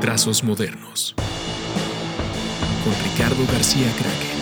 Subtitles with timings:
[0.00, 4.40] Trazos Modernos con Ricardo García Kraken.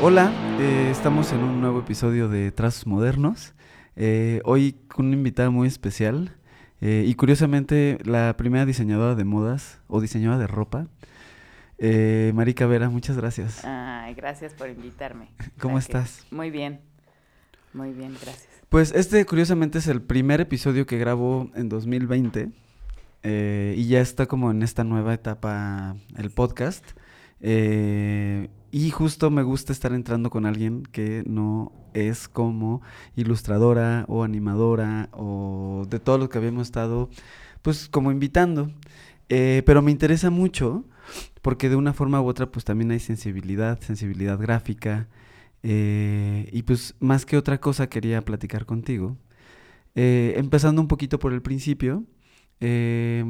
[0.00, 3.52] Hola, eh, estamos en un nuevo episodio de Trazos Modernos.
[3.94, 6.34] Eh, hoy con una invitada muy especial
[6.80, 10.86] eh, y curiosamente la primera diseñadora de modas o diseñadora de ropa.
[11.76, 13.66] Eh, Marica Vera, muchas gracias.
[13.66, 15.28] Ay, gracias por invitarme.
[15.60, 16.26] ¿Cómo estás?
[16.30, 16.80] Muy bien.
[17.76, 18.48] Muy bien, gracias.
[18.70, 22.50] Pues este curiosamente es el primer episodio que grabo en 2020
[23.22, 26.82] eh, y ya está como en esta nueva etapa el podcast.
[27.42, 32.80] Eh, y justo me gusta estar entrando con alguien que no es como
[33.14, 37.10] ilustradora o animadora o de todo lo que habíamos estado
[37.60, 38.70] pues como invitando.
[39.28, 40.86] Eh, pero me interesa mucho
[41.42, 45.08] porque de una forma u otra pues también hay sensibilidad, sensibilidad gráfica.
[45.62, 49.16] Eh, y pues más que otra cosa quería platicar contigo.
[49.94, 52.04] Eh, empezando un poquito por el principio,
[52.60, 53.24] eh,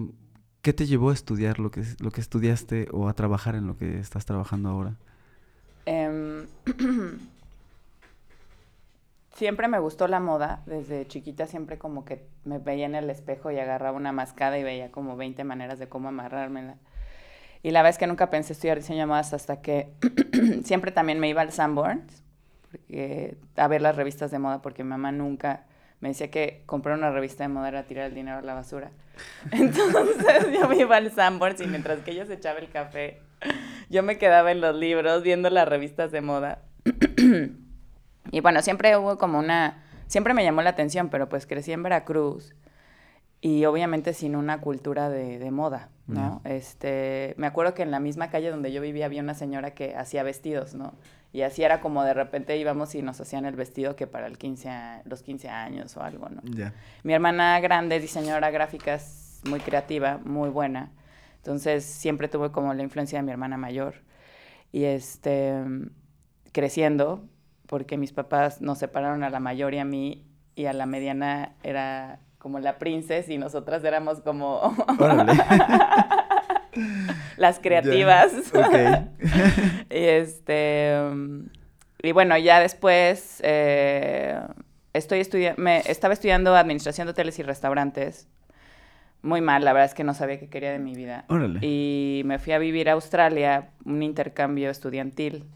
[0.63, 3.77] ¿qué te llevó a estudiar lo que, lo que estudiaste o a trabajar en lo
[3.77, 4.97] que estás trabajando ahora?
[5.87, 6.47] Em,
[9.35, 10.65] siempre me gustó la moda.
[10.67, 14.65] Desde chiquita siempre como que me veía en el espejo y agarraba una mascada y
[14.65, 16.79] veía como 20 maneras de cómo amarrármela.
[17.63, 19.93] Y la verdad que nunca pensé estudiar diseño de modas hasta que
[20.65, 22.26] siempre también me iba al Sanborns
[22.89, 25.65] porque- a ver las revistas de moda porque mi mamá nunca
[26.01, 28.91] me decía que comprar una revista de moda era tirar el dinero a la basura.
[29.53, 33.21] Entonces yo me iba al Sanborns y mientras que ella se echaba el café,
[33.89, 36.63] yo me quedaba en los libros viendo las revistas de moda.
[38.31, 41.83] y bueno, siempre hubo como una, siempre me llamó la atención, pero pues crecí en
[41.83, 42.55] Veracruz
[43.41, 46.41] y obviamente sin una cultura de, de moda, ¿no?
[46.45, 49.95] Este, me acuerdo que en la misma calle donde yo vivía había una señora que
[49.95, 50.95] hacía vestidos, ¿no?
[51.37, 54.39] Y así era como de repente íbamos y nos hacían el vestido que para el
[54.39, 56.41] 15 a- los 15 años o algo, ¿no?
[56.45, 56.73] Ya.
[57.03, 60.93] Mi hermana grande, diseñadora gráfica, es muy creativa, muy buena.
[61.37, 63.97] Entonces siempre tuve como la influencia de mi hermana mayor.
[64.73, 65.53] Y este,
[66.53, 67.29] creciendo,
[67.67, 71.53] porque mis papás nos separaron a la mayor y a mí, y a la mediana
[71.63, 74.75] era como la princesa y nosotras éramos como.
[77.37, 78.33] las creativas.
[78.53, 79.09] Ya,
[79.91, 80.95] y este
[82.03, 84.39] y bueno, ya después eh,
[84.93, 88.29] estoy estudiando, me estaba estudiando administración de hoteles y restaurantes.
[89.23, 91.25] Muy mal, la verdad es que no sabía qué quería de mi vida.
[91.29, 91.59] Órale.
[91.63, 95.47] Y me fui a vivir a Australia, un intercambio estudiantil.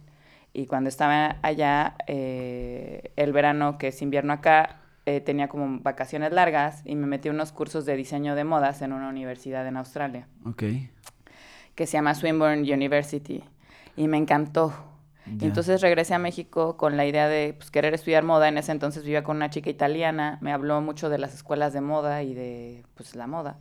[0.53, 6.33] Y cuando estaba allá, eh, el verano, que es invierno acá, eh, tenía como vacaciones
[6.33, 9.77] largas y me metí a unos cursos de diseño de modas en una universidad en
[9.77, 10.63] Australia Ok.
[11.81, 13.43] Que se llama Swinburne University
[13.97, 14.75] y me encantó.
[15.25, 18.49] Y entonces regresé a México con la idea de pues, querer estudiar moda.
[18.49, 21.81] En ese entonces vivía con una chica italiana, me habló mucho de las escuelas de
[21.81, 23.61] moda y de pues la moda.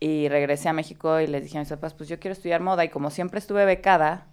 [0.00, 2.82] Y regresé a México y les dije a mis papás, pues yo quiero estudiar moda
[2.82, 4.28] y como siempre estuve becada,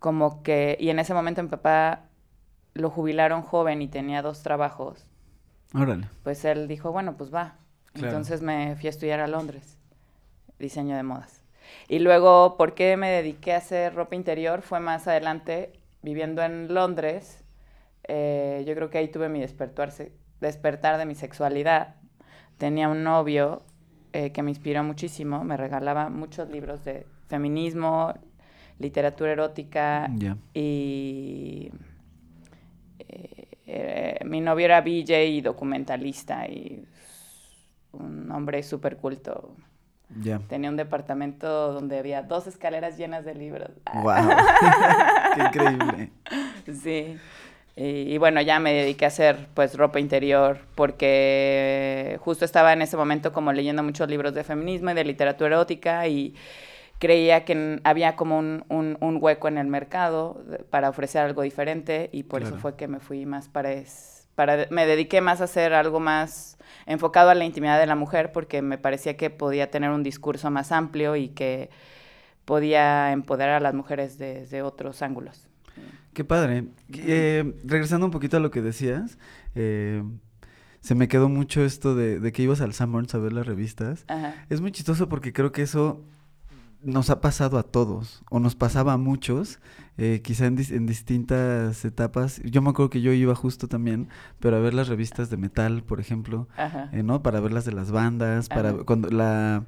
[0.00, 2.06] como que, y en ese momento mi papá
[2.74, 5.06] lo jubilaron joven y tenía dos trabajos,
[5.74, 6.08] Órale.
[6.24, 7.54] pues él dijo, bueno, pues va.
[7.92, 8.08] Claro.
[8.08, 9.78] Entonces me fui a estudiar a Londres,
[10.58, 11.39] diseño de modas.
[11.88, 14.62] Y luego, ¿por qué me dediqué a hacer ropa interior?
[14.62, 15.72] Fue más adelante,
[16.02, 17.44] viviendo en Londres.
[18.08, 19.92] eh, yo creo que ahí tuve mi despertar,
[20.98, 21.96] de mi sexualidad.
[22.58, 23.62] Tenía un novio
[24.12, 28.12] eh, que me inspiró muchísimo, me regalaba muchos libros de feminismo,
[28.78, 30.10] literatura erótica,
[30.54, 31.70] y
[33.66, 36.84] eh, mi novio era BJ y documentalista y
[37.92, 39.54] un hombre súper culto.
[40.48, 43.70] Tenía un departamento donde había dos escaleras llenas de libros.
[43.94, 44.14] Wow.
[45.34, 46.10] Qué increíble.
[46.82, 47.18] Sí.
[47.76, 52.82] Y, y bueno, ya me dediqué a hacer pues ropa interior porque justo estaba en
[52.82, 56.34] ese momento como leyendo muchos libros de feminismo y de literatura erótica y
[56.98, 62.10] creía que había como un, un- un hueco en el mercado para ofrecer algo diferente
[62.12, 65.44] y por eso fue que me fui más para, es- para me dediqué más a
[65.44, 69.70] hacer algo más enfocado a la intimidad de la mujer porque me parecía que podía
[69.70, 71.70] tener un discurso más amplio y que
[72.44, 75.46] podía empoderar a las mujeres desde otros ángulos.
[76.12, 76.64] Qué padre.
[76.92, 79.18] Eh, regresando un poquito a lo que decías,
[79.54, 80.02] eh,
[80.80, 84.04] se me quedó mucho esto de, de que ibas al Sanborns a ver las revistas.
[84.08, 84.34] Ajá.
[84.48, 86.04] Es muy chistoso porque creo que eso
[86.82, 89.58] nos ha pasado a todos, o nos pasaba a muchos,
[89.98, 92.40] eh, quizá en, dis- en distintas etapas.
[92.44, 95.82] Yo me acuerdo que yo iba justo también, pero a ver las revistas de metal,
[95.82, 96.48] por ejemplo,
[96.92, 97.22] eh, ¿no?
[97.22, 98.84] Para ver las de las bandas, para Ajá.
[98.84, 99.64] cuando la...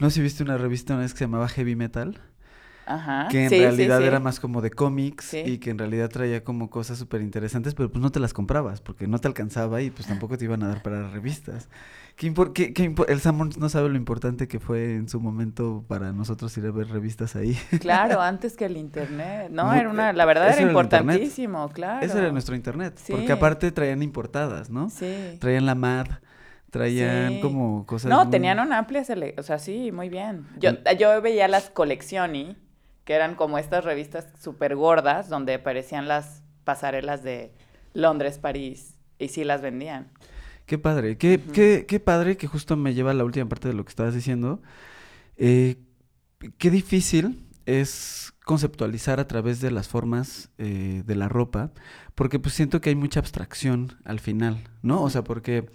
[0.00, 2.20] No sé si viste una revista una vez que se llamaba Heavy Metal.
[2.86, 3.28] Ajá.
[3.30, 4.04] que en Sí, realidad sí.
[4.06, 5.38] era más como de cómics Sí.
[5.44, 8.80] y que en realidad traía como cosas súper interesantes, pero pues no te las comprabas
[8.80, 11.68] porque no te alcanzaba y pues tampoco te iban a dar para revistas.
[12.16, 15.18] ¿Qué impor- qué- qué impo- el Sammons no sabe lo importante que fue en su
[15.20, 17.56] momento para nosotros ir a ver revistas ahí.
[17.80, 19.48] Claro, antes que el internet.
[19.50, 22.06] No, era una, la verdad era importantísimo, claro.
[22.06, 23.12] Ese era nuestro internet, Sí.
[23.12, 24.90] porque aparte traían importadas, ¿no?
[24.90, 25.38] Sí.
[25.40, 26.06] Traían la MAD,
[26.70, 27.40] traían Sí.
[27.40, 30.46] como cosas No, muy- tenían una amplia sele- o sea, sí, muy bien.
[30.60, 32.56] Yo, yo veía las coleccioni,
[33.04, 37.52] que eran como estas revistas súper gordas, donde aparecían las pasarelas de
[37.92, 40.10] Londres, París, y sí las vendían.
[40.66, 43.74] Qué padre, qué, qué, qué padre que justo me lleva a la última parte de
[43.74, 44.62] lo que estabas diciendo.
[45.36, 45.76] Eh,
[46.56, 51.72] qué difícil es conceptualizar a través de las formas eh, de la ropa,
[52.14, 55.02] porque pues siento que hay mucha abstracción al final, ¿no?
[55.02, 55.66] O sea, porque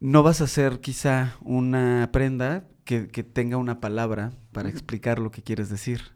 [0.00, 5.30] no vas a hacer quizá una prenda que, que tenga una palabra para explicar lo
[5.30, 6.15] que quieres decir,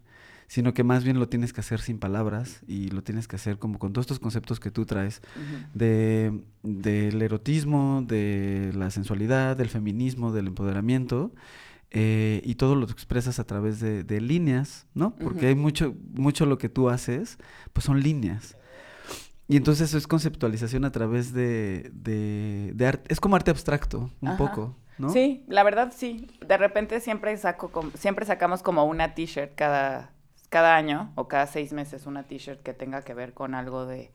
[0.50, 3.60] sino que más bien lo tienes que hacer sin palabras y lo tienes que hacer
[3.60, 5.22] como con todos estos conceptos que tú traes
[5.74, 11.32] de, del erotismo, de la sensualidad, del feminismo, del empoderamiento,
[11.92, 15.14] eh, y todo lo expresas a través de, de líneas, ¿no?
[15.14, 17.38] Porque hay mucho, mucho lo que tú haces,
[17.72, 18.56] pues son líneas.
[19.46, 24.10] Y entonces eso es conceptualización a través de, de, de arte, es como arte abstracto,
[24.20, 24.36] un Ajá.
[24.36, 25.10] poco, ¿no?
[25.10, 26.26] Sí, la verdad sí.
[26.44, 30.12] De repente siempre saco como- siempre sacamos como una t-shirt cada,
[30.50, 34.10] cada año o cada seis meses una t-shirt que tenga que ver con algo de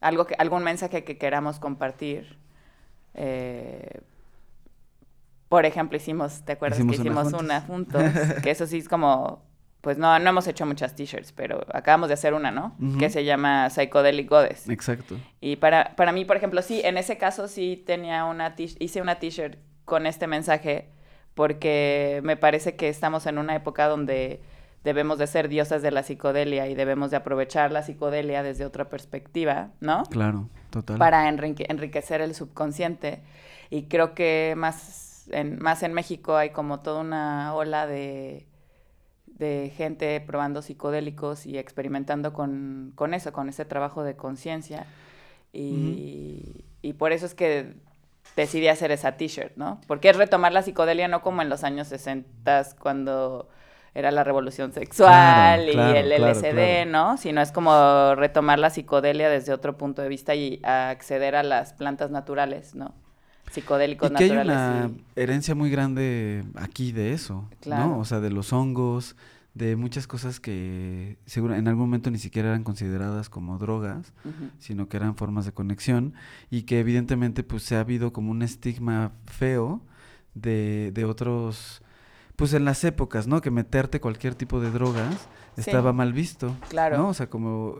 [0.00, 2.38] algo que, algún mensaje que queramos compartir.
[3.14, 4.00] Eh,
[5.48, 7.42] por ejemplo, hicimos, ¿te acuerdas Hicimos que una hicimos juntos.
[7.42, 8.02] una juntos?
[8.42, 9.42] que eso sí es como,
[9.80, 12.76] pues no, no hemos hecho muchas t-shirts, pero acabamos de hacer una, ¿no?
[12.98, 14.68] Que se llama Psychedelic Goddess.
[14.68, 15.16] Exacto.
[15.40, 19.18] Y para, para mí, por ejemplo, sí, en ese caso sí tenía una hice una
[19.18, 20.90] t-shirt con este mensaje
[21.34, 24.42] porque me parece que estamos en una época donde
[24.84, 28.88] debemos de ser diosas de la psicodelia y debemos de aprovechar la psicodelia desde otra
[28.88, 30.04] perspectiva, ¿no?
[30.04, 30.98] Claro, total.
[30.98, 33.22] Para enrique- enriquecer el subconsciente.
[33.70, 38.46] Y creo que más en, más en México hay como toda una ola de,
[39.26, 44.86] de gente probando psicodélicos y experimentando con, con eso, con ese trabajo de conciencia.
[45.52, 47.74] Y, y por eso es que
[48.36, 49.80] decidí hacer esa t-shirt, ¿no?
[49.86, 53.48] Porque es retomar la psicodelia no como en los años 60 cuando
[53.94, 55.08] era la revolución sexual
[55.64, 56.50] Claro, claro, y el LSD,
[56.84, 56.90] claro.
[56.90, 57.16] ¿no?
[57.16, 61.72] Sino es como retomar la psicodelia desde otro punto de vista y acceder a las
[61.72, 62.94] plantas naturales, ¿no?
[63.50, 64.56] Psicodélicos Y que hay naturales.
[64.56, 67.86] una y- herencia muy grande aquí de eso, Claro.
[67.86, 67.98] ¿no?
[67.98, 69.16] O sea, de los hongos,
[69.54, 74.12] de muchas cosas que seguro en algún momento ni siquiera eran consideradas como drogas,
[74.58, 76.14] sino que eran formas de conexión
[76.50, 79.80] y que evidentemente pues se ha habido como un estigma feo
[80.34, 81.82] de, de otros,
[82.38, 83.40] pues en las épocas, ¿no?
[83.40, 85.62] Que meterte cualquier tipo de drogas Sí.
[85.68, 86.96] estaba mal visto, Claro.
[86.96, 87.08] ¿no?
[87.08, 87.74] O sea, como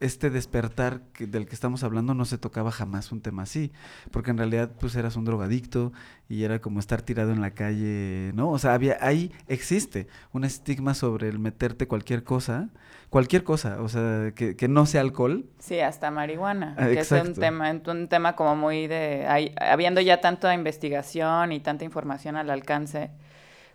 [0.00, 3.70] este despertar que- del que estamos hablando no se tocaba jamás un tema así,
[4.10, 5.92] porque en realidad pues eras un drogadicto
[6.28, 8.50] y era como estar tirado en la calle, ¿no?
[8.50, 12.70] O sea, había ahí existe un estigma sobre el meterte cualquier cosa,
[13.10, 15.46] cualquier cosa, o sea, que, que no sea alcohol.
[15.60, 20.00] Sí, hasta marihuana, Ah, que es un tema, un tema como muy de, hay- habiendo
[20.00, 23.10] ya tanta investigación y tanta información al alcance,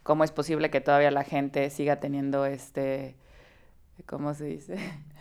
[0.04, 3.16] ¿cómo es posible que todavía la gente siga teniendo este,
[4.06, 4.78] ¿cómo se dice?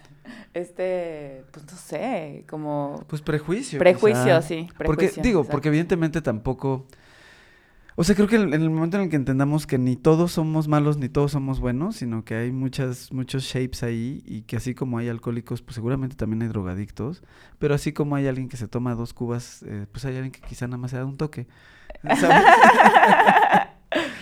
[0.53, 3.79] Este, pues no sé, como Pues prejuicio.
[3.79, 4.43] prejuicio, quizá.
[4.43, 4.69] sí.
[4.85, 5.51] Porque, digo, exacto.
[5.53, 6.87] porque evidentemente tampoco.
[7.97, 10.33] O sea, creo que en en el momento en el que entendamos que ni todos
[10.33, 14.57] somos malos ni todos somos buenos, sino que hay muchas, muchos shapes ahí y que
[14.57, 17.23] así como hay alcohólicos, pues seguramente también hay drogadictos,
[17.59, 20.41] pero así como hay alguien que se toma dos cubas, eh, pues hay alguien que
[20.43, 21.47] quizá nada más se da un toque.
[22.21, 22.45] ¿sabes?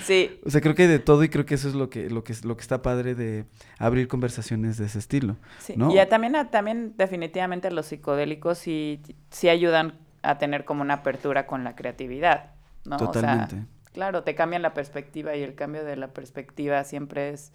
[0.07, 2.09] Sí, o sea, creo que hay de todo y creo que eso es lo que,
[2.11, 3.45] lo que, es- lo que está padre de
[3.79, 5.37] abrir conversaciones de ese estilo.
[5.61, 5.75] sí.
[5.77, 5.91] ¿no?
[5.91, 11.47] Y a- también, también definitivamente los psicodélicos sí, sí ayudan a tener como una apertura
[11.47, 12.51] con la creatividad,
[12.85, 12.97] ¿no?
[12.97, 13.65] O sea, Totalmente.
[13.93, 17.51] Claro, te cambian la perspectiva y el cambio de la perspectiva siempre es,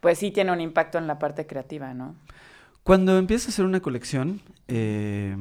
[0.00, 2.14] pues sí tiene un impacto en la parte creativa, ¿no?
[2.84, 5.36] Cuando empiezas a hacer una colección, eh,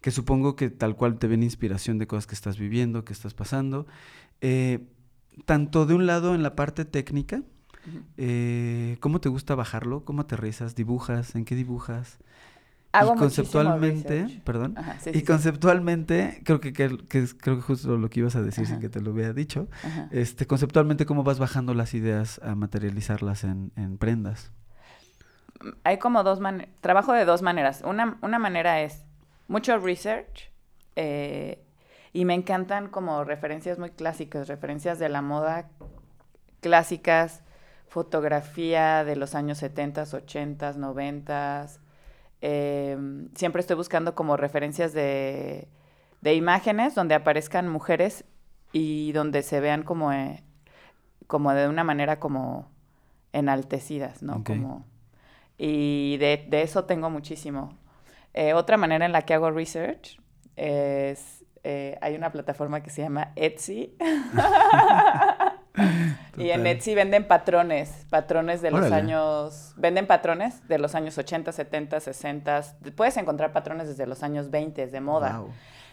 [0.00, 3.34] que supongo que tal cual te viene inspiración de cosas que estás viviendo, que estás
[3.34, 3.86] pasando,
[4.40, 4.80] eh,
[5.44, 7.42] tanto de un lado en la parte técnica,
[8.16, 10.04] eh, ¿cómo te gusta bajarlo?
[10.04, 10.74] ¿Cómo aterrizas?
[10.74, 11.34] ¿Dibujas?
[11.34, 12.18] ¿En qué dibujas?
[12.92, 15.26] Hago y conceptualmente, perdón, Ajá, sí, y sí, sí.
[15.26, 18.80] conceptualmente, creo que, que- que es creo que justo lo que ibas a decir sin
[18.80, 20.08] que te lo hubiera dicho, Ajá.
[20.10, 24.50] este, conceptualmente, ¿cómo vas bajando las ideas a materializarlas en, en prendas?
[25.84, 27.82] Hay como dos maneras, trabajo de dos maneras.
[27.84, 29.04] Una, una manera es
[29.46, 30.50] mucho research
[30.96, 31.62] eh,
[32.12, 35.68] y me encantan como referencias muy clásicas, referencias de la moda
[36.60, 37.42] clásicas,
[37.88, 41.66] fotografía de los años 70, 80, 90.
[43.34, 45.68] siempre estoy buscando como referencias de,
[46.20, 48.24] de, imágenes donde aparezcan mujeres
[48.72, 50.42] y donde se vean como, eh,
[51.26, 52.70] como de una manera como
[53.32, 54.42] enaltecidas, ¿no?
[54.44, 54.84] Como,
[55.58, 57.76] y de, de, eso tengo muchísimo.
[58.32, 60.20] Eh, otra manera en la que hago research
[60.56, 63.96] es, eh, hay una plataforma que se llama Etsy.
[66.36, 71.52] y en Etsy venden patrones, patrones de los años, venden patrones de los años 80,
[71.52, 72.62] 70, 60.
[72.96, 75.42] Puedes encontrar patrones desde los años 20 de moda.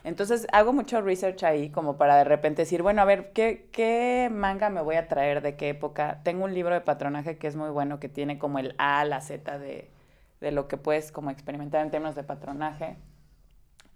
[0.03, 4.29] Entonces hago mucho research ahí como para de repente decir, bueno, a ver, ¿qué, ¿qué
[4.31, 5.41] manga me voy a traer?
[5.41, 6.21] ¿De qué época?
[6.23, 9.19] Tengo un libro de patronaje que es muy bueno, que tiene como el A, la
[9.19, 9.91] Z de,
[10.39, 12.95] de lo que puedes como experimentar en términos de patronaje.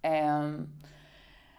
[0.03, 0.67] Em,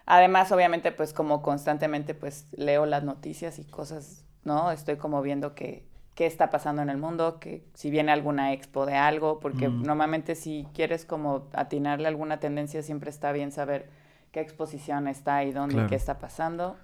[0.07, 4.71] además, obviamente, pues como constantemente pues leo las noticias y cosas, ¿no?
[4.71, 8.87] Estoy como viendo que, qué está pasando en el mundo, que si viene alguna expo
[8.87, 9.83] de algo, porque mm.
[9.83, 13.89] normalmente si quieres como atinarle alguna tendencia, siempre está bien saber
[14.31, 16.77] qué exposición está y dónde y qué está pasando.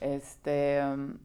[0.00, 0.80] Este...
[0.84, 1.18] Um,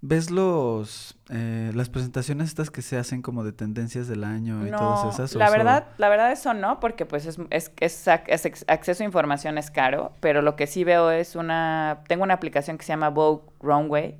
[0.00, 4.70] ¿Ves los eh, las presentaciones estas que se hacen como de tendencias del año y
[4.70, 5.34] todas esas?
[5.34, 9.70] La verdad, la verdad eso no, porque pues es, es, es, acceso a información es
[9.70, 13.44] caro, pero lo que sí veo es una, tengo una aplicación que se llama Vogue
[13.60, 14.18] Runway,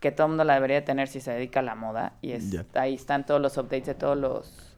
[0.00, 2.54] que todo el mundo la debería tener si se dedica a la moda, y es,
[2.74, 4.76] ahí están todos los updates de todos los,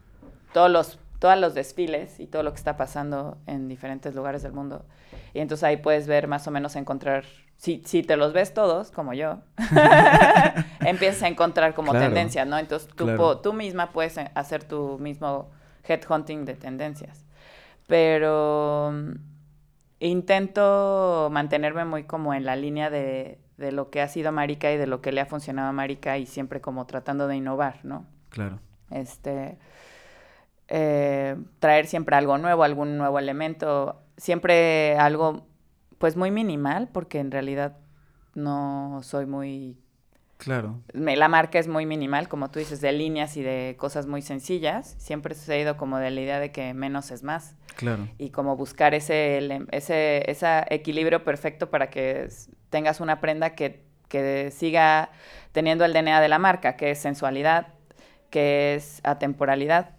[0.53, 4.53] todos los, todos los desfiles y todo lo que está pasando en diferentes lugares del
[4.53, 4.85] mundo.
[5.35, 7.25] Y entonces ahí puedes ver más o menos encontrar,
[7.63, 9.39] si, si te los ves todos, como yo,
[10.81, 12.59] empiezas a encontrar como tendencias, ¿no?
[12.59, 13.07] Entonces tú,
[13.41, 15.49] tú misma puedes eh, hacer tu mismo
[15.85, 17.25] headhunting de tendencias.
[17.87, 19.13] Pero mm,
[20.01, 24.77] intento mantenerme muy como en la línea de, de lo que ha sido Marica y
[24.77, 28.07] de lo que le ha funcionado a Marica y siempre como tratando de innovar, ¿no?
[28.31, 28.59] Claro.
[28.91, 29.57] Este,
[30.67, 35.47] eh, traer siempre algo nuevo, algún nuevo elemento siempre algo
[36.03, 37.77] pues muy minimal porque en realidad
[38.35, 39.79] no soy muy...
[40.37, 40.81] Claro.
[40.95, 44.97] la marca es muy minimal, como tú dices, de líneas y de cosas muy sencillas.
[44.99, 47.55] Siempre he ido como de la idea de que menos es más.
[47.77, 48.09] Claro.
[48.19, 52.29] Y como buscar ese, ese, ese equilibrio perfecto para que
[52.69, 55.11] tengas una prenda que, que siga
[55.53, 57.69] teniendo el DNA de la marca, que es sensualidad,
[58.29, 59.91] que es atemporalidad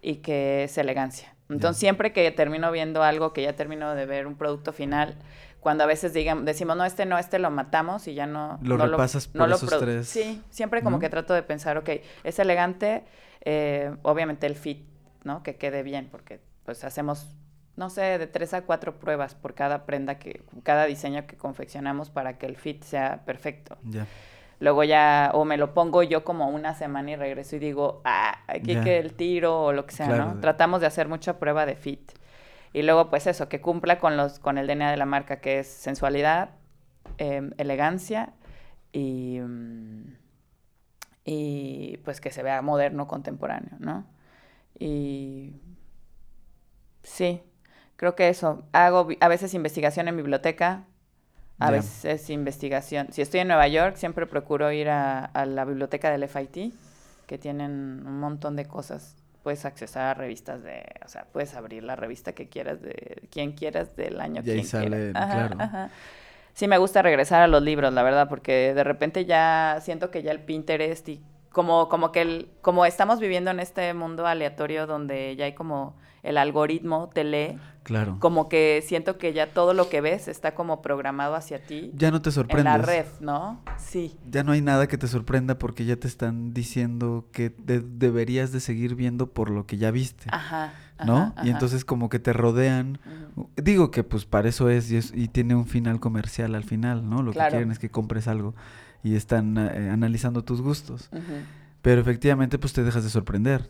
[0.00, 1.34] y que es elegancia.
[1.52, 5.16] Entonces, siempre que termino viendo algo, que ya termino de ver un producto final,
[5.60, 8.58] cuando a veces digan, decimos, no, este no, este lo matamos y ya no...
[8.62, 10.08] Lo no repasas por esos tres.
[10.08, 11.90] Sí, siempre como que trato de pensar, ok,
[12.24, 13.04] es elegante,
[13.42, 14.84] eh, obviamente el fit,
[15.24, 15.42] ¿no?
[15.42, 17.34] Que quede bien, porque pues hacemos,
[17.76, 22.10] no sé, de tres a cuatro pruebas por cada prenda, que cada diseño que confeccionamos
[22.10, 23.76] para que el fit sea perfecto.
[23.84, 24.06] Ya
[24.62, 28.44] luego ya, o me lo pongo yo como una semana y regreso y digo, ah,
[28.46, 30.40] aquí que el tiro o lo que sea, ¿no?
[30.40, 32.12] Tratamos de hacer mucha prueba de fit.
[32.72, 35.58] Y luego, pues eso, que cumpla con, los, con el DNA de la marca, que
[35.58, 36.50] es sensualidad,
[37.18, 38.34] em, elegancia
[38.92, 39.40] y,
[41.24, 44.06] y pues que se vea moderno, contemporáneo, ¿no?
[44.78, 45.56] Y
[47.02, 47.42] sí,
[47.96, 48.62] creo que eso.
[48.70, 50.84] Hago a veces investigación en biblioteca,
[51.66, 53.08] a veces investigación.
[53.10, 56.74] Si estoy en Nueva York, siempre procuro ir a, la biblioteca del FIT,
[57.26, 59.16] que tienen un montón de cosas.
[59.42, 63.52] Puedes accesar a revistas de, o sea, puedes abrir la revista que quieras de quien
[63.52, 65.56] quieras del año que sale, claro.
[66.54, 70.22] Sí, me gusta regresar a los libros, la verdad, porque de repente ya siento que
[70.22, 74.86] ya el Pinterest y como, como que el, como estamos viviendo en este mundo aleatorio
[74.86, 77.58] donde ya hay como el algoritmo te lee.
[77.82, 78.18] Claro.
[78.20, 81.90] Como que siento que ya todo lo que ves está como programado hacia ti.
[81.96, 82.72] Ya no te sorprendes.
[82.72, 83.60] En la red, ¿no?
[83.76, 84.16] Sí.
[84.30, 88.60] Ya no hay nada que te sorprenda porque ya te están diciendo que deberías de
[88.60, 90.26] seguir viendo por lo que ya viste.
[90.30, 90.74] Ajá.
[91.04, 91.34] ¿No?
[91.42, 93.00] Y entonces como que te rodean.
[93.56, 97.22] Digo que pues para eso es y, tiene un final comercial al final, ¿no?
[97.22, 98.54] Lo que quieren es que compres algo
[99.02, 101.10] y están eh, analizando tus gustos.
[101.82, 103.68] Pero efectivamente, pues te dejas de sorprender,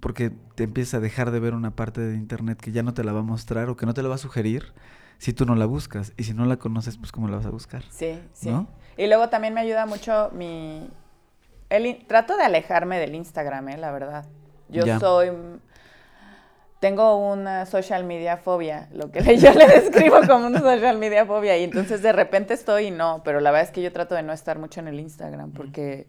[0.00, 3.04] porque te empieza a dejar de ver una parte de internet que ya no te
[3.04, 4.72] la va a mostrar o que no te la va a sugerir
[5.18, 6.14] si tú no la buscas.
[6.16, 7.82] Y si no la conoces, pues cómo la vas a buscar.
[7.90, 8.50] Sí, sí.
[8.96, 10.90] Y luego también me ayuda mucho mi...
[11.68, 13.76] El Trato de alejarme del Instagram, ¿eh?
[13.76, 14.24] la verdad.
[14.70, 15.30] Yo soy...
[16.80, 21.58] Tengo una social media fobia, lo que yo le describo como una social media fobia.
[21.58, 24.22] Y entonces de repente estoy y no, pero la verdad es que yo trato de
[24.22, 26.06] no estar mucho en el Instagram porque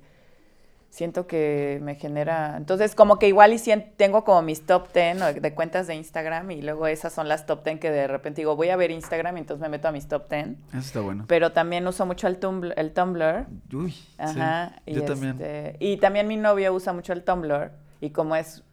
[0.96, 2.56] siento que me genera.
[2.56, 3.60] Entonces, como que igual y
[3.98, 7.66] tengo como mis top 10 de cuentas de Instagram y luego esas son las top
[7.66, 10.08] 10 que de repente digo, voy a ver Instagram y entonces me meto a mis
[10.08, 10.48] top 10.
[10.70, 11.26] Eso está bueno.
[11.28, 12.74] Pero también uso mucho el Tumblr.
[12.78, 13.46] El Tumblr.
[13.74, 14.72] Uy, Ajá.
[14.86, 15.34] yo también.
[15.34, 18.64] Este, y también mi novio usa mucho el Tumblr y como es.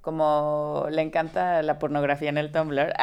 [0.00, 2.94] Como le encanta la pornografía en el Tumblr.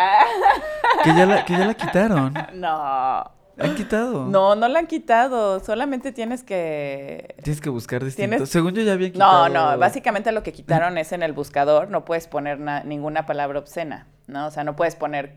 [1.03, 2.33] Que ya la, que ya la quitaron.
[2.55, 3.36] No.
[3.59, 4.25] ¿Han quitado?
[4.25, 5.59] No, no la han quitado.
[5.59, 7.35] Solamente tienes que.
[7.43, 8.49] Tienes que buscar distintos.
[8.49, 9.49] Según yo ya había quitado.
[9.49, 9.77] No, no.
[9.77, 14.47] Básicamente lo que quitaron es en el buscador no puedes poner ninguna palabra obscena, ¿no?
[14.47, 15.35] O sea, no puedes poner.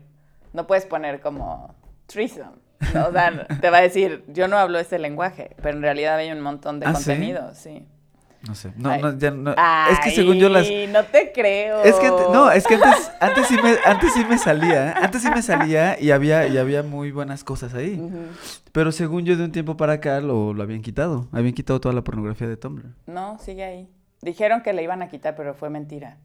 [0.53, 1.75] No puedes poner como
[2.07, 2.51] threesome.
[2.81, 6.31] O sea, te va a decir, yo no hablo ese lenguaje, pero en realidad hay
[6.31, 7.85] un montón de ¿Ah, contenido, sí.
[8.47, 8.71] No sé.
[8.75, 9.51] No, no, ya no.
[9.51, 10.67] es que según yo las.
[10.89, 11.83] No te creo.
[11.83, 14.93] Es que no, es que antes, antes sí me, antes sí me salía, ¿eh?
[14.95, 18.01] antes sí me salía y había, y había muy buenas cosas ahí.
[18.71, 21.27] Pero según yo de un tiempo para acá lo, lo habían quitado.
[21.31, 22.85] Habían quitado toda la pornografía de Tumblr.
[23.05, 23.87] No, sigue ahí.
[24.21, 26.17] Dijeron que le iban a quitar, pero fue mentira.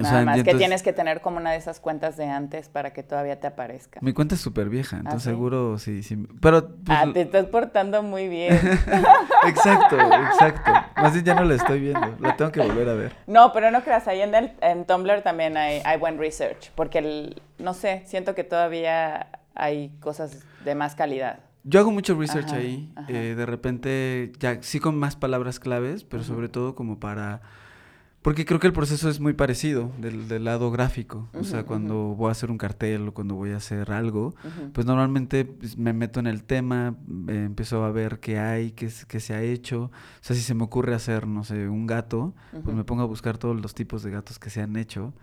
[0.00, 3.02] Nada más que tienes que tener como una de esas cuentas de antes para que
[3.02, 4.00] todavía te aparezca.
[4.02, 6.16] Mi cuenta es súper vieja, ¿Ah, entonces seguro sí, sí.
[6.40, 6.68] Pero.
[6.68, 8.54] Pues, ah, te estás portando muy bien.
[9.46, 9.98] exacto,
[10.30, 10.72] exacto.
[10.96, 12.16] Más bien ya no la estoy viendo.
[12.20, 13.16] La tengo que volver a ver.
[13.26, 16.70] No, pero no creas, ahí en, el, en Tumblr también hay, hay buen research.
[16.74, 21.40] Porque, el, no sé, siento que todavía hay cosas de más calidad.
[21.62, 22.90] Yo hago mucho research ahí.
[23.08, 27.42] Eh, de repente, ya sí con más palabras claves, pero sobre todo como para
[28.22, 31.28] porque creo que el proceso es muy parecido del, del lado gráfico.
[31.32, 34.34] o sea, cuando voy a hacer un cartel o cuando voy a hacer algo,
[34.74, 36.96] pues normalmente pues, me meto en el tema,
[37.28, 39.84] eh, empiezo a ver qué hay, qué, qué, se ha hecho.
[39.84, 43.06] O sea, si se me ocurre hacer, no sé, un gato, pues me pongo a
[43.06, 45.14] buscar todos los tipos de gatos que se han hecho,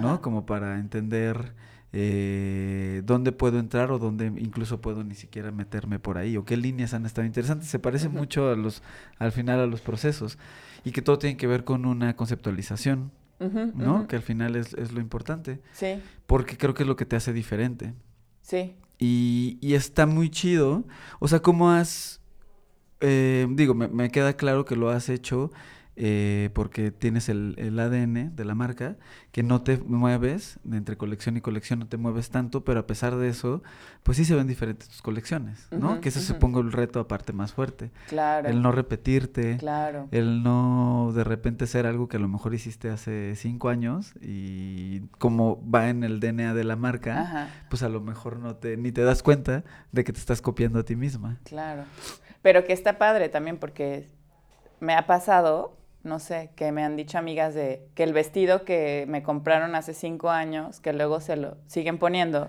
[0.00, 0.20] ¿no?
[0.20, 1.54] Como para entender
[1.92, 6.56] eh, dónde puedo entrar o dónde incluso puedo ni siquiera meterme por ahí o qué
[6.56, 7.68] líneas han estado interesantes.
[7.68, 8.82] Se parece mucho a los,
[9.18, 10.38] al final a los procesos
[10.84, 13.12] y que todo tiene que ver con una conceptualización,
[13.74, 14.06] ¿no?
[14.06, 15.60] Que al final es, es, lo importante.
[15.72, 16.00] Sí.
[16.26, 17.94] Porque creo que es lo que te hace diferente.
[18.42, 18.76] Sí.
[18.98, 20.84] Y, y está muy chido.
[21.18, 22.20] O sea, ¿cómo has...
[23.00, 25.50] Eh, digo, me, me, queda claro que lo has hecho
[25.94, 28.96] eh, porque tienes el, el, ADN de la marca,
[29.30, 32.86] que no te mueves, de entre colección y colección no te mueves tanto, pero a
[32.86, 33.62] pesar de eso,
[34.02, 36.00] pues sí se ven diferentes tus colecciones, ¿no?
[36.00, 37.90] que eso se ponga el reto aparte más fuerte.
[38.08, 38.48] Claro.
[38.48, 39.58] El no repetirte.
[39.58, 40.08] Claro.
[40.12, 45.00] El no de repente ser algo que a lo mejor hiciste hace cinco años y
[45.18, 48.92] como va en el DNA de la marca, pues a lo mejor no te, ni
[48.92, 51.38] te das cuenta de que te estás copiando a ti misma.
[51.44, 51.84] Claro.
[52.40, 54.08] Pero que está padre también porque
[54.80, 59.04] me ha pasado no sé, que me han dicho amigas de que el vestido que
[59.08, 62.48] me compraron hace cinco años, que luego se lo siguen poniendo,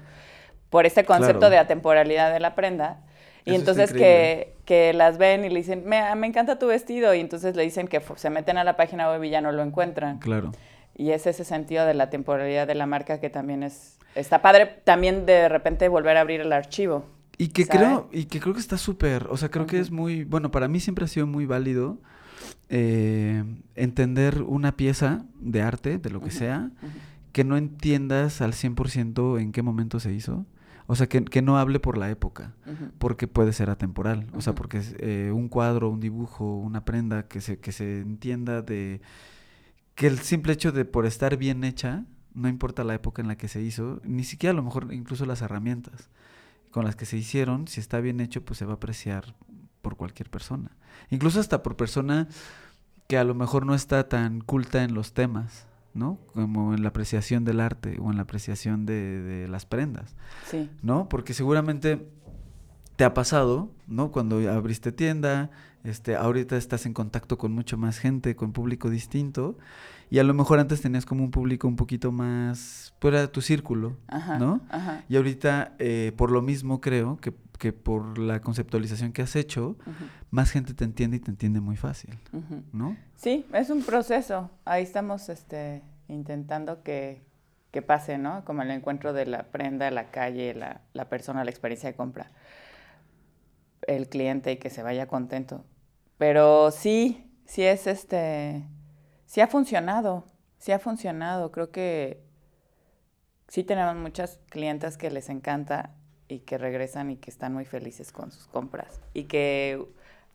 [0.69, 3.01] por este concepto de atemporalidad de la prenda,
[3.45, 7.19] y entonces que, que, las ven y le dicen, me, me, encanta tu vestido, y
[7.19, 10.19] entonces le dicen que se meten a la página web y ya no lo encuentran.
[10.19, 10.51] Claro.
[10.95, 14.65] Y es ese sentido de la temporalidad de la marca que también es, está padre
[14.83, 17.05] también de repente volver a abrir el archivo.
[17.37, 20.23] Y que creo, y que creo que está súper, o sea, creo que es muy,
[20.23, 21.97] bueno, para mí siempre ha sido muy válido
[22.69, 23.43] eh,
[23.75, 26.71] entender una pieza de arte, de lo que sea,
[27.31, 30.45] que no entiendas al 100% en qué momento se hizo.
[30.85, 32.53] O sea, que, no hable por la época,
[32.97, 34.27] porque puede ser atemporal.
[34.33, 38.61] O sea, porque eh, un cuadro, un dibujo, una prenda, que se, que se entienda
[38.61, 39.01] de
[39.95, 43.37] que el simple hecho de por estar bien hecha, no importa la época en la
[43.37, 46.09] que se hizo, ni siquiera a lo mejor incluso las herramientas
[46.71, 49.35] con las que se hicieron, si está bien hecho, pues se va a apreciar
[49.83, 50.71] por cualquier persona.
[51.11, 52.27] Incluso hasta por persona
[53.07, 56.17] que a lo mejor no está tan culta en los temas, ¿no?
[56.33, 60.15] Como en la apreciación del arte o en la apreciación de, las prendas.
[60.49, 60.71] Sí.
[60.81, 61.07] ¿No?
[61.09, 62.07] Porque seguramente
[62.95, 64.11] te ha pasado, ¿no?
[64.11, 65.51] Cuando abriste tienda,
[65.83, 69.57] este, ahorita estás en contacto con mucho más gente, con público distinto,
[70.09, 73.41] y a lo mejor antes tenías como un público un poquito más fuera de tu
[73.41, 73.97] círculo,
[74.39, 74.61] ¿no?
[74.69, 75.03] Ajá.
[75.09, 79.77] Y ahorita, eh, por lo mismo creo que que por la conceptualización que has hecho,
[80.31, 82.19] más gente te entiende y te entiende muy fácil,
[82.73, 82.97] ¿no?
[83.15, 84.49] Sí, es un proceso.
[84.65, 87.21] Ahí estamos este, intentando que,
[87.71, 88.43] que, pase, ¿no?
[88.43, 92.31] Como el encuentro de la prenda, la calle, la, la persona, la experiencia de compra,
[93.87, 95.63] el cliente y que se vaya contento.
[96.17, 98.65] Pero sí, sí es este,
[99.33, 100.25] sí ha funcionado,
[100.59, 101.51] sí ha funcionado.
[101.51, 102.21] Creo que
[103.47, 105.89] sí tenemos muchas clientas que les encanta
[106.27, 109.01] y que regresan y que están muy felices con sus compras.
[109.11, 109.83] Y que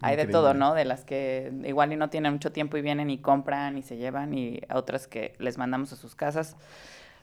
[0.01, 0.75] hay de todo, ¿no?
[0.75, 3.99] De las que igual y no tienen mucho tiempo y vienen y compran y se
[3.99, 6.57] llevan y a otras que les mandamos a sus casas.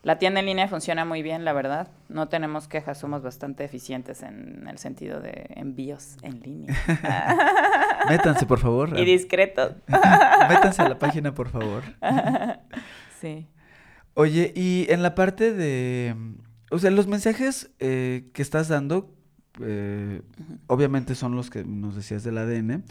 [0.01, 1.89] La tienda en línea funciona muy bien, la verdad.
[2.07, 6.73] No tenemos quejas, somos bastante eficientes en el sentido de envíos en línea.
[8.09, 8.97] Métanse, por favor.
[8.97, 9.73] Y discretos.
[9.87, 11.83] Métanse a la página, por favor.
[13.21, 13.47] sí.
[14.13, 16.15] Oye, y en la parte de...
[16.71, 19.13] O sea, los mensajes eh, que estás dando,
[19.61, 20.21] eh,
[20.67, 22.83] obviamente son los que nos decías del ADN,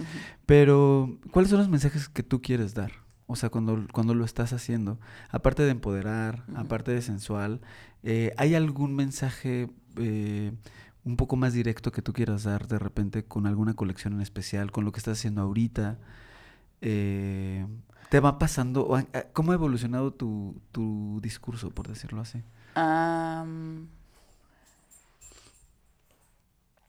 [0.46, 2.92] pero ¿cuáles son los mensajes que tú quieres dar?
[3.26, 5.00] O sea, cuando, cuando lo estás haciendo,
[5.30, 7.60] aparte de empoderar, aparte de sensual,
[8.02, 10.52] eh, ¿hay algún mensaje eh,
[11.04, 14.70] un poco más directo que tú quieras dar de repente con alguna colección en especial,
[14.72, 15.98] con lo que estás haciendo ahorita?
[16.80, 17.66] Eh,
[18.10, 18.88] ¿Te va pasando?
[19.32, 22.42] ¿Cómo ha evolucionado tu, tu discurso, por decirlo así?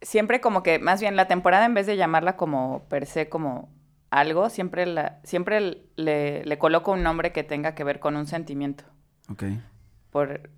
[0.05, 3.69] siempre como que, más bien la temporada en vez de llamarla como per se como
[4.11, 8.85] algo, siempre, la, siempre le, coloco un nombre que tenga que ver con un sentimiento.
[9.29, 9.43] Ok.
[10.11, 10.49] Por,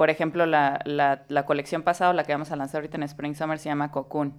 [0.00, 3.58] por ejemplo, la, la, colección pasada, la que vamos a lanzar ahorita en Spring Summer,
[3.58, 4.32] se llama Cocoon.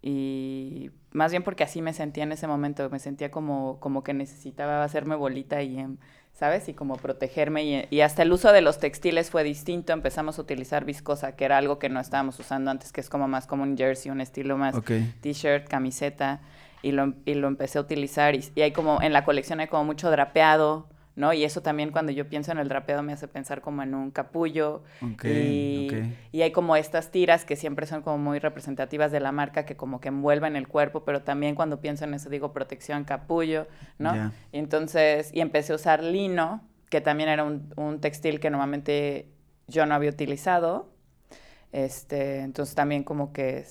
[0.00, 4.14] Y más bien porque así me sentía en ese momento, me sentía como, como que
[4.14, 5.96] necesitaba hacerme bolita y, em,
[6.34, 6.68] ¿sabes?
[6.68, 7.64] Y como protegerme.
[7.64, 9.92] Y, y, hasta el uso de los textiles fue distinto.
[9.92, 13.26] Empezamos a utilizar viscosa, que era algo que no estábamos usando antes, que es como
[13.26, 14.76] más como un jersey, un estilo más
[15.20, 16.42] t-shirt, camiseta
[16.80, 19.82] y lo, y lo empecé a utilizar y, hay como, en la colección hay como
[19.82, 21.32] mucho drapeado, ¿no?
[21.32, 24.10] Y eso también cuando yo pienso en el drapeado me hace pensar como en un
[24.10, 24.84] capullo.
[25.24, 25.90] y,
[26.30, 29.76] y, hay como estas tiras que siempre son como muy representativas de la marca que
[29.76, 33.66] como que envuelven el cuerpo, pero también cuando pienso en eso digo protección, capullo,
[33.98, 34.32] ¿no?
[34.52, 39.32] Y entonces, y empecé a usar lino, que también era un, un textil que normalmente
[39.66, 40.92] yo no había utilizado.
[41.72, 43.64] Este, entonces también como que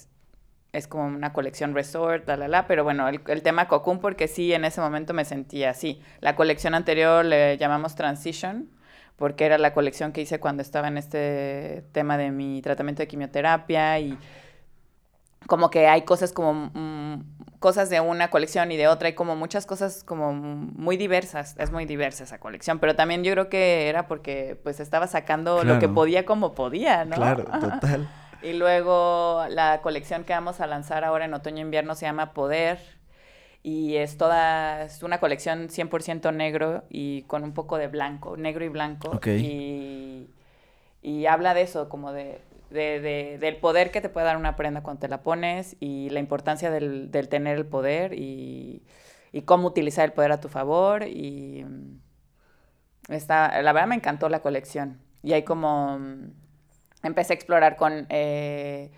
[0.75, 4.53] es como una colección resort, la, la, la, pero bueno, el, tema Cocoon porque sí,
[4.53, 6.01] en ese momento me sentía así.
[6.19, 8.69] La colección anterior le llamamos Transition,
[9.15, 13.07] porque era la colección que hice cuando estaba en este tema de mi tratamiento de
[13.07, 14.17] quimioterapia y
[15.47, 19.35] como que hay cosas como mm, cosas de una colección y de otra, hay como
[19.35, 23.88] muchas cosas como muy diversas, es muy diversa esa colección, pero también yo creo que
[23.88, 27.15] era porque pues estaba sacando lo que podía como podía, ¿no?
[27.15, 28.09] Claro, total.
[28.41, 32.79] Y luego la colección que vamos a lanzar ahora en otoño-invierno se llama Poder.
[33.63, 38.63] Y es toda, es una colección 100% negro y con un poco de blanco, negro
[38.63, 39.19] y blanco.
[39.25, 40.29] Y,
[41.01, 44.83] y habla de eso, como de, de, del poder que te puede dar una prenda
[44.83, 48.83] cuando te la pones y la importancia del, del tener el poder y,
[49.31, 51.07] y, cómo utilizar el poder a tu favor.
[51.07, 51.65] Y
[53.09, 54.99] está, la verdad me encantó la colección.
[55.23, 55.99] Y hay como
[57.03, 58.91] empecé a explorar con eh,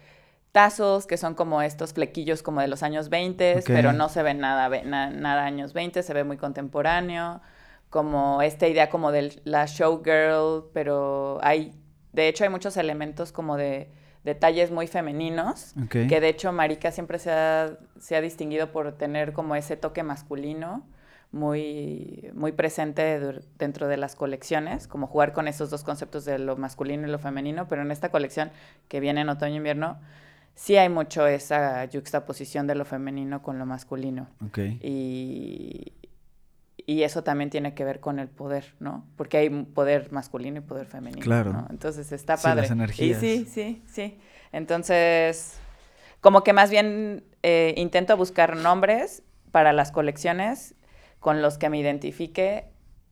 [0.52, 4.34] tazos, que son como estos flequillos como de los años 20, pero no se ve
[4.34, 7.42] nada, nada años 20, se ve muy contemporáneo,
[7.90, 11.74] como esta idea como de la showgirl, pero hay,
[12.14, 13.92] de hecho hay muchos elementos como de
[14.24, 19.32] detalles muy femeninos, que de hecho Marica siempre se ha, se ha distinguido por tener
[19.34, 20.86] como ese toque masculino
[21.32, 23.20] muy, muy presente
[23.58, 27.20] dentro de las colecciones, como jugar con esos dos conceptos de lo masculino y lo
[27.20, 28.52] femenino, pero en esta colección
[28.88, 30.00] que viene en otoño-invierno,
[30.56, 34.28] sí hay mucho esa juxtaposición de lo femenino con lo masculino.
[34.82, 35.94] Y,
[36.86, 39.06] y eso también tiene que ver con el poder, ¿no?
[39.18, 41.22] Porque hay poder masculino y poder femenino.
[41.22, 41.68] Claro.
[41.70, 42.62] Entonces está padre.
[42.62, 43.22] las energías.
[43.22, 44.20] Y sí, sí, sí.
[44.54, 45.60] Entonces,
[46.22, 50.76] como que más bien eh, intento buscar nombres para las colecciones
[51.20, 52.66] con los que me identifique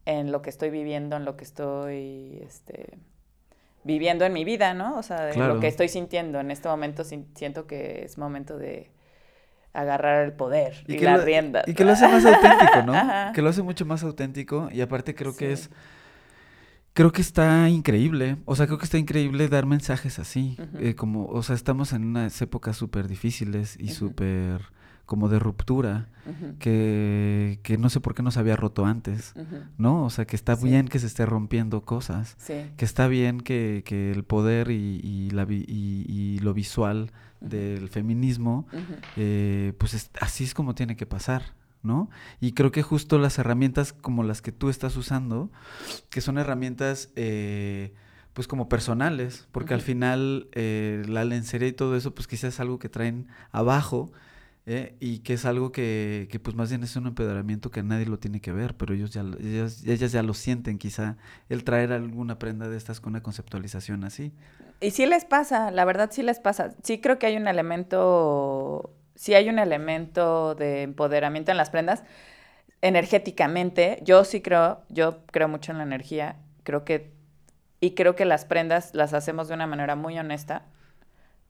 [0.05, 2.97] en lo que estoy viviendo, en lo que estoy este,
[3.83, 4.97] viviendo en mi vida, ¿no?
[4.97, 6.39] O sea, de lo que estoy sintiendo.
[6.39, 8.91] En este momento siento que es momento de
[9.73, 11.63] agarrar el poder y, la rienda.
[11.67, 12.93] Y que lo hace más auténtico, ¿no?
[13.33, 15.69] Que lo hace mucho más auténtico y aparte creo que es...
[16.93, 21.25] Creo que está increíble, o sea, creo que está increíble dar mensajes así, eh, como,
[21.25, 24.61] o sea, estamos en unas épocas súper difíciles y súper
[25.05, 26.07] como de ruptura,
[26.59, 29.33] que, que, no sé por qué no se había roto antes,
[29.77, 30.05] ¿no?
[30.05, 32.35] O sea, que está bien que se esté rompiendo cosas,
[32.77, 37.89] que está bien que, que el poder y, y, la, y, y lo visual del
[37.89, 38.67] feminismo,
[39.15, 42.09] eh, pues así es como tiene que pasar, ¿no?
[42.39, 45.51] Y creo que justo las herramientas como las que tú estás usando,
[46.09, 47.09] que son herramientas...
[47.15, 47.93] Eh,
[48.35, 52.59] pues como personales, porque al final eh, la lencería y todo eso, pues quizás es
[52.59, 54.11] algo que traen abajo,
[54.65, 54.95] ¿eh?
[54.99, 58.19] y que es algo que, que, pues más bien es un empedramiento que nadie lo
[58.19, 61.17] tiene que ver, pero ellos ya, ellas, ellas ya lo sienten quizá,
[61.49, 64.33] el traer alguna prenda de estas con una conceptualización así.
[64.81, 66.75] Y sí les pasa, la verdad sí les pasa.
[66.83, 72.03] Sí creo que hay un elemento, sí hay un elemento de empoderamiento en las prendas
[72.81, 73.99] energéticamente.
[74.03, 77.13] Yo sí creo, yo creo mucho en la energía, creo que,
[77.79, 80.63] y creo que las prendas las hacemos de una manera muy honesta,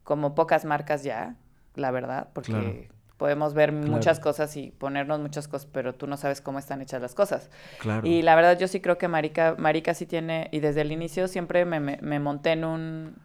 [0.04, 1.36] como pocas marcas ya,
[1.73, 3.88] la verdad, porque podemos ver Claro.
[3.88, 7.49] muchas cosas y ponernos muchas cosas, pero tú no sabes cómo están hechas las cosas.
[7.80, 8.06] Claro.
[8.06, 11.28] Y la verdad yo sí creo que Marica, Marica sí tiene, y desde el inicio
[11.28, 13.15] siempre me, me- me monté en un,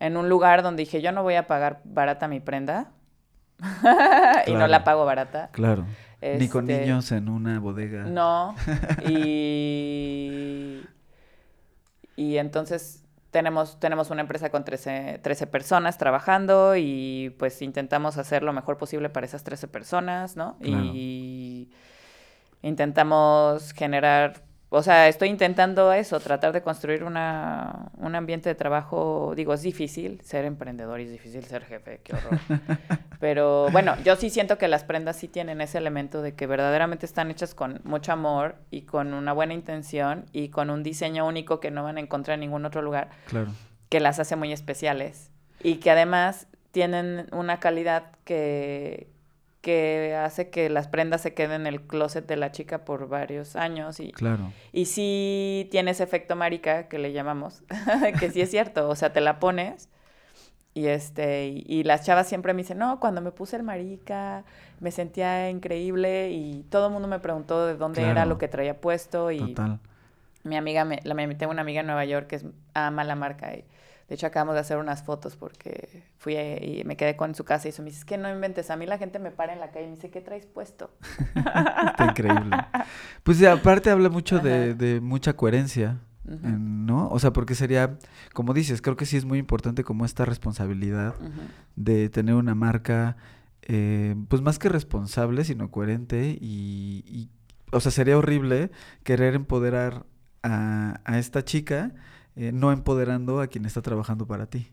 [0.00, 2.90] en un lugar donde dije, yo no voy a pagar barata mi prenda.
[4.46, 5.50] y no la pago barata.
[5.52, 5.86] Claro.
[6.20, 8.04] Ni con Este, niños en una bodega.
[8.04, 8.54] No.
[9.08, 10.82] Y,
[12.16, 13.01] y entonces
[13.32, 18.76] tenemos, tenemos una empresa con 13, 13 personas trabajando y pues intentamos hacer lo mejor
[18.76, 20.58] posible para esas 13 personas, ¿no?
[20.60, 20.84] Claro.
[20.92, 21.70] Y
[22.60, 24.42] intentamos generar,
[24.74, 29.60] o sea, estoy intentando eso, tratar de construir una, un ambiente de trabajo, digo, es
[29.60, 32.38] difícil ser emprendedor y es difícil ser jefe, qué horror.
[33.20, 37.04] Pero bueno, yo sí siento que las prendas sí tienen ese elemento de que verdaderamente
[37.04, 41.60] están hechas con mucho amor y con una buena intención y con un diseño único
[41.60, 43.52] que no van a encontrar en ningún otro lugar, Claro.
[43.90, 45.30] que las hace muy especiales
[45.62, 49.11] y que además tienen una calidad que,
[49.62, 53.56] que hace que las prendas se queden en el closet de la chica por varios
[53.56, 54.52] años y, Claro.
[54.72, 57.62] y sí tiene ese efecto marica que le llamamos,
[58.20, 59.88] que sí es cierto, o sea, te la pones
[60.74, 64.44] y este y, y las chavas siempre me dicen, "No, cuando me puse el marica
[64.80, 68.80] me sentía increíble y todo el mundo me preguntó de dónde era lo que traía
[68.80, 69.78] puesto y Total.
[70.44, 72.44] mi amiga me, la, me- tengo una amiga en Nueva York que es,
[72.74, 73.64] ama la marca y
[74.08, 77.68] de hecho acabamos de hacer unas fotos porque fui y me quedé con su casa
[77.68, 79.60] y eso me dice, "Es que no inventes, a mí la gente me para en
[79.60, 80.90] la calle y me dice, "¿Qué traes puesto?"
[81.34, 82.56] Está increíble.
[83.22, 87.08] Pues aparte habla mucho de, de mucha coherencia, en- ¿no?
[87.08, 87.98] O sea, porque sería,
[88.32, 91.14] como dices, creo que sí es muy importante como esta responsabilidad
[91.76, 93.16] de tener una marca,
[93.62, 97.28] eh, pues más que responsable, sino coherente y, y,
[97.72, 98.70] o sea, sería horrible
[99.04, 100.04] querer empoderar
[100.42, 101.92] a, a esta chica,
[102.34, 104.68] eh, no empoderando a quien está trabajando para ti.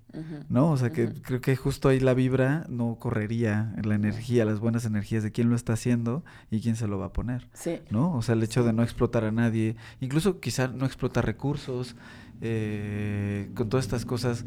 [0.50, 0.72] ¿No?
[0.72, 4.86] O sea, que creo que justo ahí la vibra no correría, la energía, las buenas
[4.86, 7.80] energías de quién lo está haciendo y quién se lo va a poner, Sí.
[7.90, 8.14] ¿no?
[8.16, 11.96] O sea, el hecho de no explotar a nadie, incluso quizá no explotar recursos,
[12.42, 14.46] eh, con todas estas cosas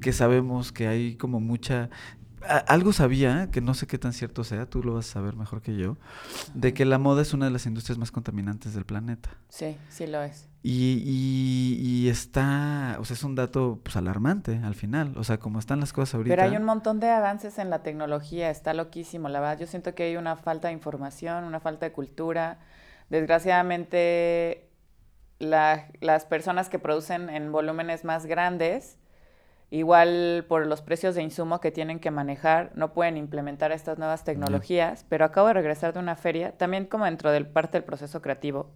[0.00, 1.90] que sabemos que hay como mucha...
[2.66, 5.62] Algo sabía, que no sé qué tan cierto sea, tú lo vas a saber mejor
[5.62, 5.96] que yo,
[6.54, 9.30] de que la moda es una de las industrias más contaminantes del planeta.
[9.48, 10.48] Sí, sí lo es.
[10.62, 15.38] Y, y, y está, o sea, es un dato pues alarmante al final, o sea,
[15.38, 16.34] como están las cosas ahorita.
[16.36, 19.58] Pero hay un montón de avances en la tecnología, está loquísimo, la verdad.
[19.58, 22.60] Yo siento que hay una falta de información, una falta de cultura.
[23.10, 24.70] Desgraciadamente,
[25.38, 28.96] la- las personas que producen en volúmenes más grandes,
[29.74, 34.22] igual por los precios de insumo que tienen que manejar, no pueden implementar estas nuevas
[34.22, 35.04] tecnologías.
[35.08, 38.70] Pero acabo de regresar de una feria, también como dentro del parte del proceso creativo.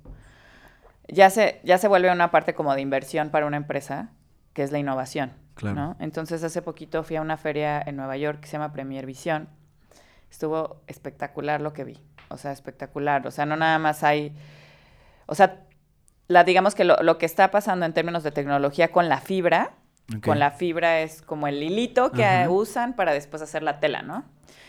[1.06, 4.10] Ya se, ya se vuelve una parte como de inversión para una empresa,
[4.54, 5.32] que es la innovación.
[5.54, 5.76] Claro.
[5.76, 5.96] ¿no?
[6.00, 9.48] Entonces hace poquito fui a una feria en Nueva York que se llama Premier Visión.
[10.30, 12.02] Estuvo espectacular lo que vi.
[12.28, 13.24] O sea, espectacular.
[13.24, 14.34] O sea, no nada más hay.
[15.26, 15.60] O sea,
[16.26, 19.74] la, digamos que lo, lo que está pasando en términos de tecnología con la fibra,
[20.22, 22.50] Con la fibra es como el hilito que Ajá.
[22.50, 24.24] usan para después hacer la tela, ¿no?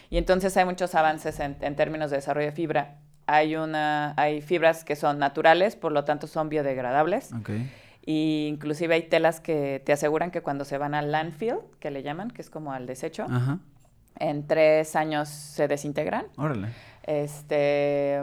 [0.09, 2.97] Y entonces hay muchos avances en, en términos de desarrollo de fibra.
[3.25, 7.31] Hay una, hay fibras que son naturales, por lo tanto son biodegradables.
[7.33, 7.51] Ok.
[8.05, 12.01] Y inclusive hay telas que te aseguran que cuando se van al landfill, que le
[12.01, 13.59] llaman, que es como al desecho, Ajá.
[14.17, 16.25] en tres años se desintegran.
[16.37, 16.69] Órale.
[17.03, 18.19] Este,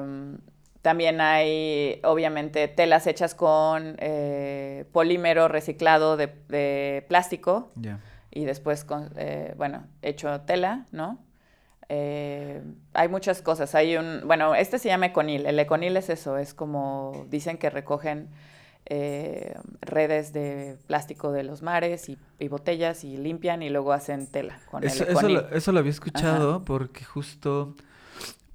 [0.87, 7.73] también hay, obviamente, telas hechas con eh, polímero reciclado de, de plástico
[8.31, 11.19] y después, con, eh, bueno, hecho tela, ¿no?
[11.89, 12.63] Eh,
[12.95, 13.75] hay muchas cosas.
[13.75, 15.47] Hay un, bueno, este se llama econil.
[15.47, 18.29] El econil es eso, es como dicen que recogen
[18.85, 24.29] eh, redes de plástico de los mares y, y botellas y limpian y luego hacen
[24.29, 25.37] tela con Eso, el eso, econil.
[25.39, 27.75] lo, eso lo había escuchado porque justo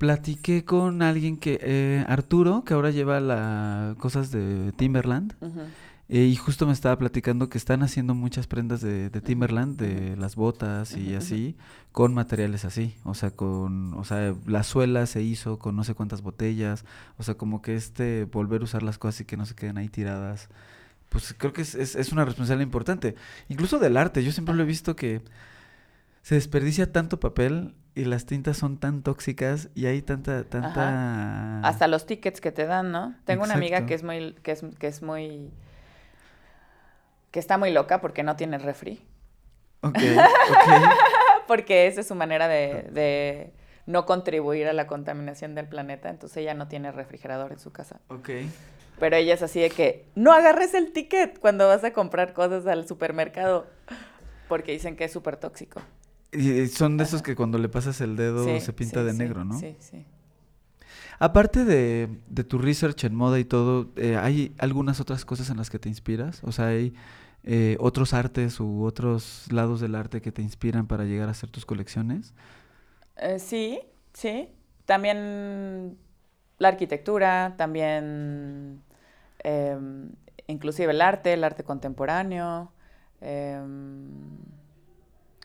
[0.01, 5.35] platiqué con alguien que, eh, Arturo, que ahora lleva las cosas de Timberland,
[6.09, 10.17] eh, y justo me estaba platicando que están haciendo muchas prendas de, de Timberland, de
[10.17, 11.55] las botas y así,
[11.91, 15.93] con materiales así, o sea, con, o sea, la suela se hizo con no sé
[15.93, 16.83] cuántas botellas,
[17.19, 19.77] o sea, como que este, volver a usar las cosas y que no se queden
[19.77, 20.49] ahí tiradas,
[21.09, 23.13] pues creo que es, es, es una responsabilidad importante.
[23.49, 25.21] Incluso del arte, yo siempre lo he visto que
[26.23, 31.59] se desperdicia tanto papel y las tintas son tan tóxicas y hay tanta, tanta...
[31.59, 33.15] Hasta los tickets que te dan, ¿no?
[33.25, 35.51] Tengo una amiga que es muy, que es, que es muy,
[37.31, 39.05] que está muy loca porque no tiene refri.
[39.81, 39.97] Ok,
[40.49, 41.47] ok.
[41.47, 43.53] porque esa es su manera de, de
[43.85, 46.09] no contribuir a la contaminación del planeta.
[46.09, 47.99] Entonces ella no tiene refrigerador en su casa.
[48.07, 48.29] Ok.
[48.99, 52.67] Pero ella es así de que no agarres el ticket cuando vas a comprar cosas
[52.67, 53.67] al supermercado.
[54.47, 55.81] Porque dicen que es súper tóxico.
[56.31, 59.13] Y son de esos que cuando le pasas el dedo Sí, se pinta sí, de
[59.13, 59.59] sí, negro, ¿no?
[59.59, 60.05] Sí, sí.
[61.19, 65.57] Aparte de, de tu research en moda y todo, eh, ¿hay algunas otras cosas en
[65.57, 66.41] las que te inspiras?
[66.43, 66.93] O sea, ¿hay
[67.43, 71.49] eh, otros artes u otros lados del arte que te inspiran para llegar a hacer
[71.51, 72.33] tus colecciones?
[73.17, 73.81] Eh, sí,
[74.13, 74.49] sí.
[74.85, 75.97] También
[76.57, 78.83] la arquitectura, también
[79.39, 80.11] em,
[80.47, 82.71] inclusive el arte, el arte contemporáneo,
[83.21, 84.37] em,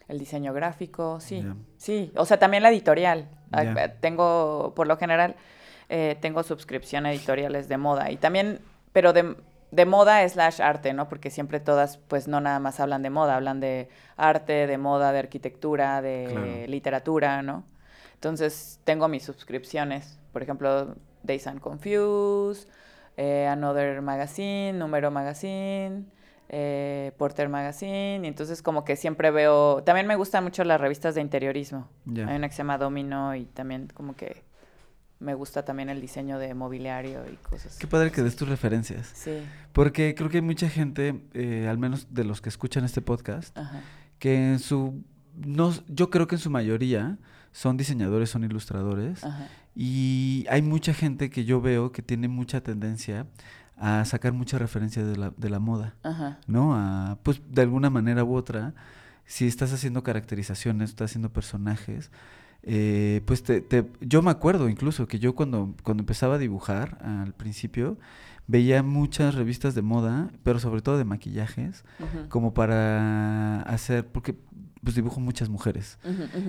[0.08, 1.44] el diseño gráfico, sí,
[1.76, 2.12] sí.
[2.16, 3.28] O sea, también la editorial.
[3.52, 5.34] Ah, eh, Tengo, por lo general,
[5.88, 8.60] eh, tengo suscripción a editoriales de moda y también,
[8.92, 9.36] pero de,
[9.70, 11.08] de moda slash arte, ¿no?
[11.08, 15.12] Porque siempre todas, pues no nada más hablan de moda, hablan de arte, de moda,
[15.12, 16.66] de arquitectura, de Claro.
[16.70, 17.64] literatura, ¿no?
[18.14, 22.68] Entonces tengo mis suscripciones, por ejemplo, Days and Confused,
[23.16, 26.06] eh, Another Magazine, Número Magazine,
[26.48, 31.14] eh, Porter Magazine, y entonces como que siempre veo, también me gustan mucho las revistas
[31.14, 34.44] de interiorismo, hay una que se llama Domino y también como que
[35.18, 37.78] me gusta también el diseño de mobiliario y cosas.
[37.78, 39.10] Qué padre que des tus referencias.
[39.14, 39.38] Sí,
[39.72, 43.56] Porque creo que hay mucha gente, eh, al menos de los que escuchan este podcast,
[43.56, 43.80] ajá.
[44.18, 45.02] que en su...
[45.34, 47.18] No, yo creo que en su mayoría
[47.50, 49.24] son diseñadores, son ilustradores.
[49.24, 49.48] Ajá.
[49.74, 53.26] Y hay mucha gente que yo veo que tiene mucha tendencia
[53.76, 56.38] a sacar mucha referencia de la, de la moda, Ajá.
[56.46, 56.74] ¿no?
[56.74, 58.74] A, pues de alguna manera u otra,
[59.26, 62.10] si estás haciendo caracterizaciones, estás haciendo personajes,
[62.62, 66.98] eh, pues te, te- yo me acuerdo incluso que yo cuando, cuando empezaba a dibujar
[67.04, 67.98] al principio,
[68.48, 71.84] veía muchas revistas de moda, pero sobre todo de maquillajes,
[72.28, 74.36] como para hacer, porque
[74.86, 75.98] pues dibujo muchas mujeres.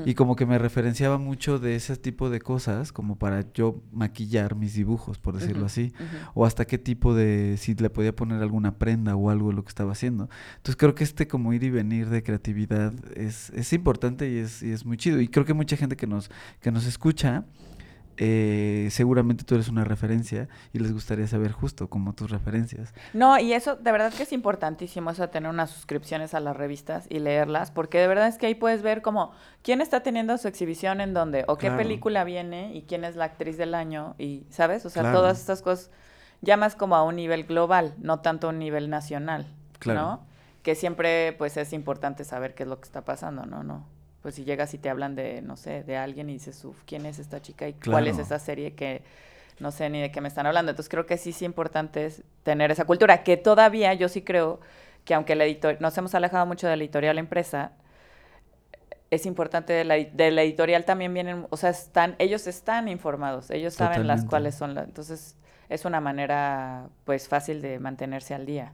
[0.05, 4.55] Y como que me referenciaba mucho de ese tipo de cosas, como para yo maquillar
[4.55, 5.91] mis dibujos, por decirlo así.
[6.35, 9.63] O hasta qué tipo de, si le podía poner alguna prenda o algo de lo
[9.63, 10.29] que estaba haciendo.
[10.57, 14.61] Entonces creo que este como ir y venir de creatividad es, es importante y es,
[14.61, 15.19] y es muy chido.
[15.19, 16.29] Y creo que mucha gente que nos,
[16.61, 17.43] que nos escucha,
[18.17, 22.93] eh, seguramente tú eres una referencia y les gustaría saber justo como tus referencias.
[23.13, 26.55] No, y eso de verdad que es importantísimo, eso de tener unas suscripciones a las
[26.57, 30.37] revistas y leerlas, porque de verdad es que ahí puedes ver como quién está teniendo
[30.37, 31.83] su exhibición en dónde, o qué Claro.
[31.83, 34.85] película viene y quién es la actriz del año, y ¿sabes?
[34.85, 35.19] O sea, Claro.
[35.19, 35.91] todas estas cosas
[36.41, 39.47] ya más como a un nivel global, no tanto a un nivel nacional,
[39.79, 40.01] Claro.
[40.01, 40.27] ¿no?
[40.63, 43.63] Que siempre pues es importante saber qué es lo que está pasando, ¿no?
[43.63, 43.85] No.
[44.27, 47.05] Pues si llegas y te hablan de, no sé, de alguien y dices, uf, ¿quién
[47.05, 49.01] es esta chica y cuál es esa serie que
[49.59, 50.69] no sé ni de qué me están hablando?
[50.69, 54.59] Entonces creo que sí es importante es tener esa cultura, que todavía yo sí creo
[55.05, 57.71] que aunque la editor nos hemos alejado mucho de la editorial empresa,
[59.11, 63.49] es importante de la, de la editorial también vienen, o sea, están, ellos están informados,
[63.49, 65.37] ellos saben las cuáles son las, entonces
[65.69, 68.73] es una manera pues fácil de mantenerse al día,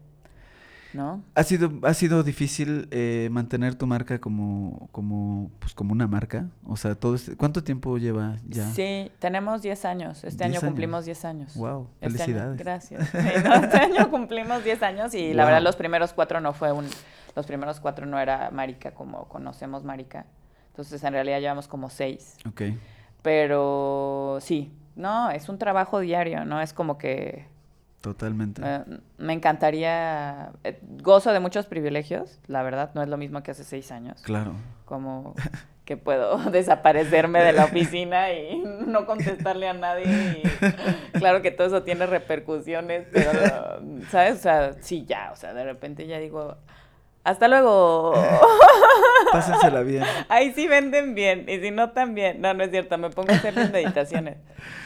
[0.94, 1.24] ¿no?
[1.36, 6.48] ¿Ha sido, ha sido difícil eh, mantener tu marca como, como, pues como una marca?
[6.66, 8.70] O sea, todo este- ¿cuánto tiempo lleva ya?
[8.72, 10.64] Sí, tenemos 10 años, este 10 año años.
[10.64, 11.56] cumplimos 10 años.
[11.56, 12.58] Wow, Este año- felicidades.
[12.60, 13.10] gracias.
[13.10, 16.72] Sí, no, este año cumplimos 10 años y la verdad los primeros cuatro no fue
[16.72, 16.86] un,
[17.36, 20.26] los primeros cuatro no era Marica como conocemos Marica.
[20.70, 22.36] Entonces en realidad llevamos como seis.
[22.48, 22.62] Ok,
[23.22, 26.62] Pero sí, no, es un trabajo diario, ¿no?
[26.62, 27.48] Es como que
[28.04, 28.62] totalmente.
[28.64, 28.84] eh,
[29.18, 33.64] me encantaría, eh, gozo de muchos privilegios, la verdad, no es lo mismo que hace
[33.64, 34.22] seis años.
[34.24, 34.54] Claro.
[34.86, 35.34] Como
[35.86, 40.44] que puedo desaparecerme de la oficina y no contestarle a nadie.
[40.44, 43.32] y claro que todo eso tiene repercusiones, pero,
[44.10, 44.36] ¿sabes?
[44.36, 46.58] O sea, sí, ya, o sea, de repente ya digo,
[47.24, 48.14] hasta luego.
[49.32, 50.04] Pásensela bien.
[50.30, 52.42] Ahí sí venden bien, y si no también.
[52.42, 54.38] No, no es cierto, me pongo a hacer mis meditaciones.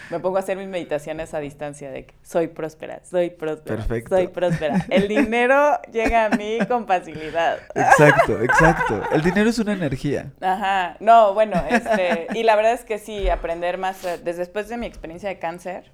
[0.10, 4.16] Me pongo a hacer mis meditaciones a distancia de que soy próspera, soy próspera, Perfecto.
[4.16, 4.86] soy próspera.
[4.90, 7.58] El dinero llega a mí con facilidad.
[7.76, 9.02] Exacto, exacto.
[9.12, 10.32] El dinero es una energía.
[10.40, 14.70] Ajá, no, bueno, este, y la verdad es que sí, aprender más, eh, desde después
[14.70, 15.92] de mi experiencia de cáncer,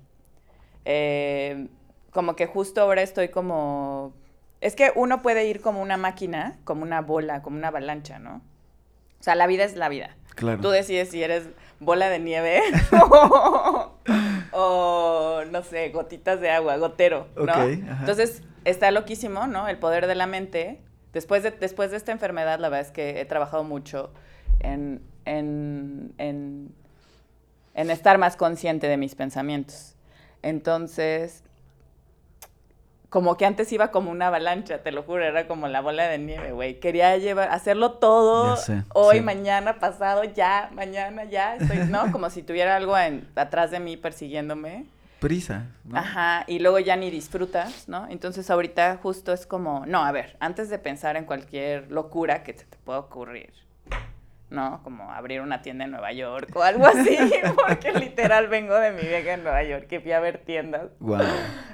[0.85, 1.67] eh,
[2.11, 4.13] como que justo ahora estoy como,
[4.63, 8.37] es que uno puede ir como una máquina, como una bola, como una avalancha, ¿no?
[9.19, 10.15] O sea, la vida es la vida.
[10.35, 10.61] Claro.
[10.61, 11.49] Tú decides si eres
[11.81, 12.61] bola de nieve
[14.53, 17.51] o, no sé, gotitas de agua, gotero, ¿no?
[17.51, 17.67] Ajá.
[17.69, 19.67] Entonces, está loquísimo, ¿no?
[19.67, 20.79] El poder de la mente.
[21.11, 24.11] Después de, después de esta enfermedad, la verdad es que he trabajado mucho
[24.61, 26.73] en, en, en,
[27.73, 29.95] en estar más consciente de mis pensamientos.
[30.41, 31.43] Entonces,
[33.13, 36.17] como que antes iba como una avalancha, te lo juro, era como la bola de
[36.17, 36.79] nieve, güey.
[36.79, 39.21] Quería llevar, hacerlo todo sé, hoy, sí.
[39.21, 42.11] mañana, pasado, ya, mañana, ya, estoy, ¿no?
[42.11, 44.87] Como si tuviera algo en, atrás de mí persiguiéndome.
[45.19, 45.67] Prisa.
[45.83, 45.95] ¿no?
[45.95, 48.07] Ajá, y luego ya ni disfrutas, ¿no?
[48.09, 52.53] Entonces ahorita justo es como, no, a ver, antes de pensar en cualquier locura que
[52.53, 53.53] te pueda ocurrir,
[54.53, 54.81] ¿no?
[54.83, 57.17] Como abrir una tienda en Nueva York o algo así,
[57.67, 60.91] porque literal vengo de mi viaje en Nueva York y fui a ver tiendas.
[60.99, 61.21] Wow.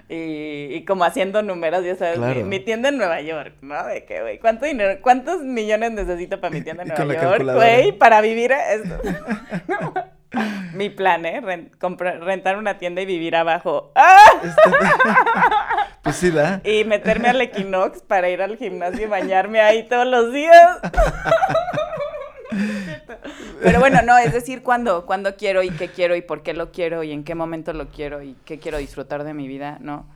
[0.08, 3.86] Y, y como haciendo números, ya sabes, mi, mi, tienda en Nueva York, ¿no?
[3.86, 7.92] De que, güey, ¿cuánto dinero, cuántos millones necesito para mi tienda en Nueva York, güey,
[7.92, 8.98] para vivir esto?
[10.74, 11.42] Mi plan, ¿eh?
[12.22, 13.92] rentar una tienda y vivir abajo.
[13.96, 14.20] ¡Ah!
[14.44, 14.62] Este,
[16.04, 16.62] pues sí, ¿da?
[16.64, 20.78] Y meterme al Equinox para ir al gimnasio y bañarme ahí todos los días.
[23.62, 26.72] Pero bueno, no, es decir, cuándo, cuándo quiero y qué quiero y por qué lo
[26.72, 30.08] quiero y en qué momento lo quiero y qué quiero disfrutar de mi vida, ¿no?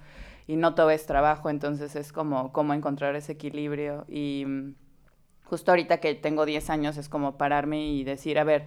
[0.48, 4.06] Y no todo es trabajo, entonces es como cómo encontrar ese equilibrio.
[4.08, 4.76] Y mm,
[5.46, 8.66] justo ahorita que tengo 10 años es como pararme y decir, a ver,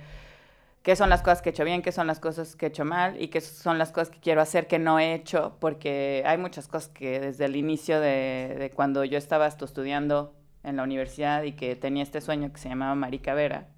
[0.82, 2.84] qué son las cosas que he hecho bien, qué son las cosas que he hecho
[2.84, 6.38] mal y qué son las cosas que quiero hacer que no he hecho, porque hay
[6.38, 10.32] muchas cosas que desde el inicio de, de cuando yo estaba estudiando
[10.66, 13.68] en la universidad y que tenía este sueño que se llamaba Marica Vera,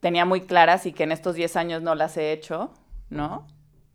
[0.00, 2.72] tenía muy claras y que en estos 10 años no las he hecho,
[3.08, 3.46] ¿no?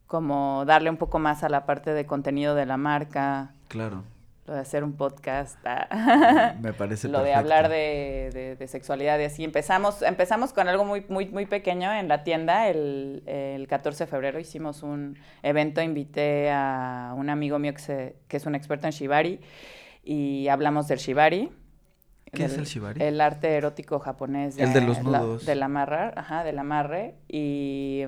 [0.08, 3.54] Como darle un poco más a la parte de contenido de la marca.
[3.70, 4.04] Claro
[4.46, 5.58] lo de hacer un podcast.
[5.66, 6.56] Ah.
[6.62, 9.44] Me parece Lo de hablar de, sexualidad y así.
[9.44, 12.68] Empezamos, empezamos con algo muy, muy, muy pequeño en la tienda.
[12.68, 18.38] El, el 14 de febrero hicimos un evento, invité a un amigo mío que, que
[18.38, 19.40] es un experto en shibari
[20.04, 21.52] y hablamos del shibari.
[22.32, 23.01] ¿Qué es el shibari?
[23.01, 24.57] El arte erótico japonés.
[24.57, 25.45] el de los nudos.
[25.45, 27.15] del amarrar, ajá, del amarre.
[27.28, 28.03] Y,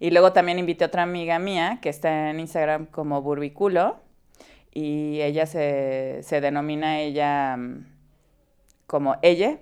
[0.00, 4.00] y luego también invité a otra amiga mía que está en Instagram como Burbiculo
[4.72, 7.86] y ella se, se denomina ella mm,
[8.86, 9.58] como ella,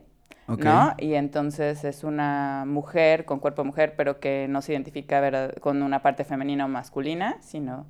[0.46, 0.94] ¿no?
[0.98, 5.82] Y entonces es una mujer con cuerpo de mujer, pero que no se identifica con
[5.82, 7.86] una parte femenina o masculina, sino...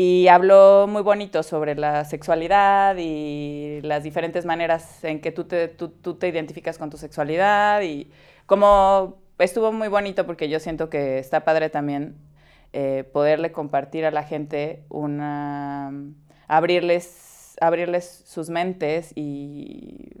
[0.00, 5.66] Y habló muy bonito sobre la sexualidad y las diferentes maneras en que tú te,
[5.66, 8.08] tú, tú te identificas con tu sexualidad y
[8.46, 12.14] como estuvo muy bonito porque yo siento que está padre también
[12.72, 15.90] eh, poderle compartir a la gente una
[16.46, 20.12] abrirles, abrirles sus mentes y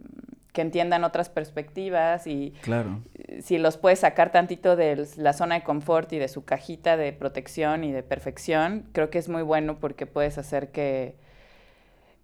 [0.52, 3.00] que entiendan otras perspectivas y claro.
[3.42, 7.12] Si los puedes sacar tantito de la zona de confort y de su cajita de
[7.12, 11.16] protección y de perfección, creo que es muy bueno porque puedes hacer que,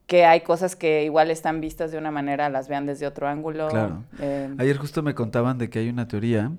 [0.07, 3.69] que hay cosas que igual están vistas de una manera, las vean desde otro ángulo.
[3.69, 4.05] Claro.
[4.19, 6.53] Eh, Ayer justo me contaban de que hay una teoría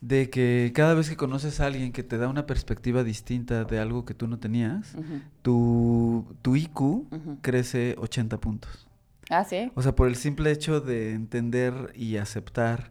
[0.00, 3.78] de que cada vez que conoces a alguien que te da una perspectiva distinta de
[3.78, 4.94] algo que tú no tenías,
[5.40, 7.06] tu, tu, IQ
[7.40, 8.86] crece 80 puntos.
[9.30, 9.72] Ah, sí.
[9.74, 12.90] O sea, por el simple hecho de entender y aceptar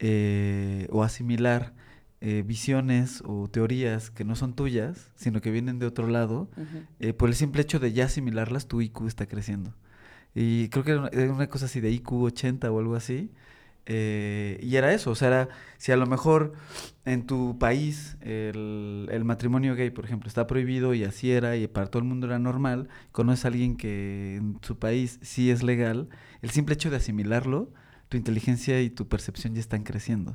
[0.00, 1.74] eh, o asimilar
[2.22, 6.50] eh, visiones o teorías que no son tuyas, sino que vienen de otro lado,
[6.98, 9.74] eh, por el simple hecho de ya asimilarlas, tu IQ está creciendo.
[10.34, 13.30] Y creo que era una cosa así de IQ 80 o algo así.
[13.86, 15.48] Eh, y era eso, o sea, era,
[15.78, 16.52] si a lo mejor
[17.06, 21.66] en tu país el, el, matrimonio gay, por ejemplo, está prohibido y así era y
[21.66, 25.62] para todo el mundo era normal, conoces a alguien que en su país sí es
[25.62, 26.08] legal,
[26.42, 27.72] el simple hecho de asimilarlo,
[28.10, 30.32] tu inteligencia y tu percepción ya están creciendo.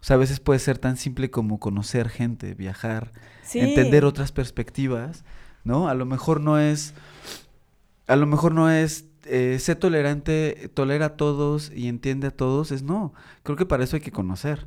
[0.00, 3.10] O sea, a veces puede ser tan simple como conocer gente, viajar,
[3.54, 5.24] entender otras perspectivas,
[5.64, 5.88] ¿no?
[5.88, 6.92] A lo mejor no es,
[8.06, 12.70] a lo mejor no es eh, sé tolerante, tolera a todos y entiende a todos,
[12.70, 13.14] es no.
[13.42, 14.66] Creo que para eso hay que conocer.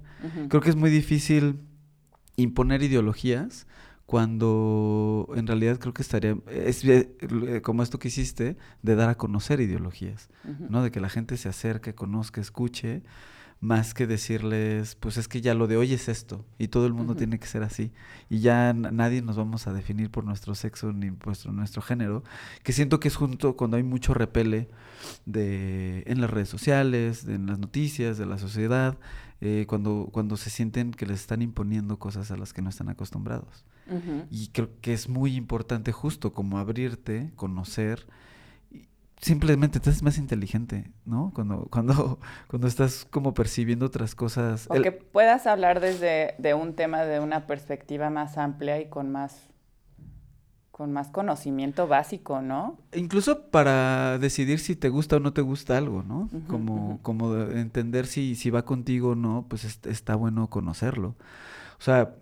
[0.49, 1.59] Creo que es muy difícil
[2.37, 3.67] imponer ideologías
[4.07, 9.15] cuando en realidad creo que estaría, es eh, como esto que hiciste, de dar a
[9.15, 10.29] conocer ideologías,
[10.69, 10.81] ¿no?
[10.81, 13.03] De que la gente se acerque, conozca, escuche
[13.59, 16.93] más que decirles, pues es que ya lo de hoy es esto y todo el
[16.93, 17.91] mundo tiene que ser así
[18.29, 22.23] y ya nadie nos vamos a definir por nuestro sexo ni por nuestro género,
[22.63, 24.69] que siento que es junto cuando hay mucho repele
[25.25, 28.97] de, en las redes sociales, en las noticias, de la sociedad,
[29.41, 32.87] eh, cuando, cuando se sienten que les están imponiendo cosas a las que no están
[32.87, 33.65] acostumbrados.
[34.29, 38.07] Y creo que es muy importante justo como abrirte, conocer,
[39.19, 41.31] simplemente te haces más inteligente, ¿no?
[41.33, 44.67] Cuando, cuando, cuando estás como percibiendo otras cosas.
[44.69, 49.11] O que puedas hablar desde de un tema de una perspectiva más amplia y con
[49.11, 49.49] más
[50.71, 52.77] con más conocimiento básico, ¿no?
[52.93, 56.29] Incluso para decidir si te gusta o no te gusta algo, ¿no?
[56.47, 61.15] como, como entender si, si va contigo o no, pues está bueno conocerlo.
[61.79, 62.13] O sea,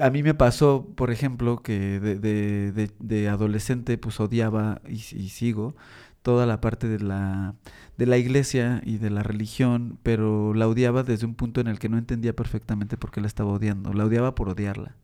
[0.00, 5.74] a mí me pasó, por ejemplo, que de, de, de, adolescente pues odiaba y, sigo
[6.22, 7.54] toda la parte de la,
[7.98, 11.78] de la iglesia y de la religión, pero la odiaba desde un punto en el
[11.78, 13.92] que no entendía perfectamente por qué la estaba odiando.
[13.92, 14.96] La odiaba por odiarla.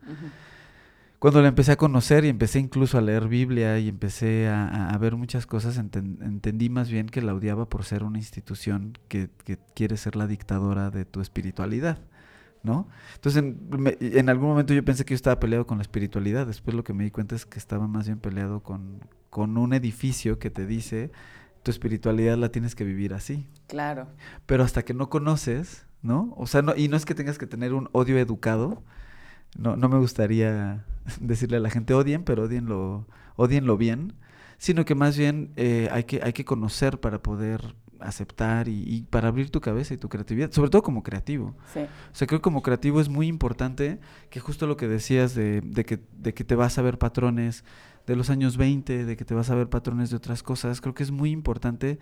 [1.18, 4.98] cuando la empecé a conocer y empecé incluso a leer Biblia y empecé a, a
[4.98, 9.58] ver muchas cosas, entendí más bien que la odiaba por ser una institución que, que,
[9.74, 11.98] quiere ser la dictadora de tu espiritualidad,
[12.62, 12.88] ¿no?
[13.14, 16.74] Entonces, en, en, algún momento yo pensé que yo estaba peleado con la espiritualidad, después
[16.74, 19.00] lo que me di cuenta es que estaba más bien peleado con,
[19.30, 21.10] con un edificio que te dice,
[21.62, 23.48] tu espiritualidad la tienes que vivir así.
[23.66, 24.08] Claro.
[24.46, 26.34] Pero hasta que no conoces, ¿no?
[26.36, 28.82] O sea, no, y no es que tengas que tener un odio educado,
[29.58, 30.84] no, no me gustaría
[31.20, 33.06] decirle a la gente odien, pero odienlo,
[33.36, 34.14] odienlo bien,
[34.58, 39.28] sino que más bien eh, hay, que, hay que conocer para poder aceptar y, para
[39.28, 41.54] abrir tu cabeza y tu creatividad, sobre todo como creativo.
[41.72, 41.80] Sí.
[41.80, 45.60] O sea, creo que como creativo es muy importante que justo lo que decías de,
[45.60, 47.64] de, que, de que te vas a ver patrones
[48.06, 50.94] de los años 20, de que te vas a ver patrones de otras cosas, creo
[50.94, 51.98] que es muy importante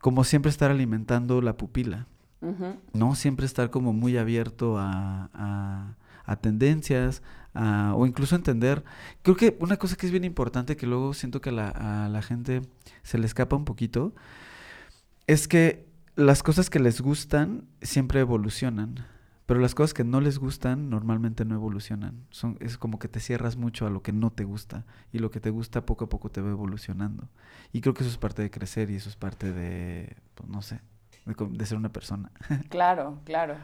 [0.00, 2.06] como siempre estar alimentando la pupila,
[2.92, 3.16] ¿no?
[3.16, 5.96] Siempre estar como muy abierto a
[6.28, 7.22] a tendencias,
[7.54, 8.84] o incluso entender.
[9.22, 12.60] Creo que una cosa que es bien importante, que luego siento que a la, gente
[13.02, 14.14] se le escapa un poquito,
[15.28, 19.06] es que las cosas que les gustan siempre evolucionan.
[19.46, 22.26] Pero las cosas que no les gustan normalmente no evolucionan.
[22.30, 24.84] Son, es como que te cierras mucho a lo que no te gusta.
[25.12, 27.28] Y lo que te gusta poco a poco te va evolucionando.
[27.72, 30.60] Y creo que eso es parte de crecer y eso es parte de, pues, no
[30.60, 30.80] sé,
[31.24, 32.30] de ser una persona.
[32.68, 33.54] Claro, claro.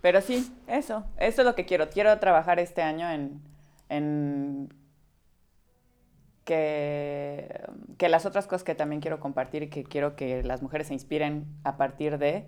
[0.00, 1.90] Pero sí, eso, eso es lo que quiero.
[1.90, 3.42] Quiero trabajar este año en,
[3.88, 4.72] en
[6.46, 7.60] que,
[7.98, 10.94] que las otras cosas que también quiero compartir y que quiero que las mujeres se
[10.94, 12.46] inspiren a partir de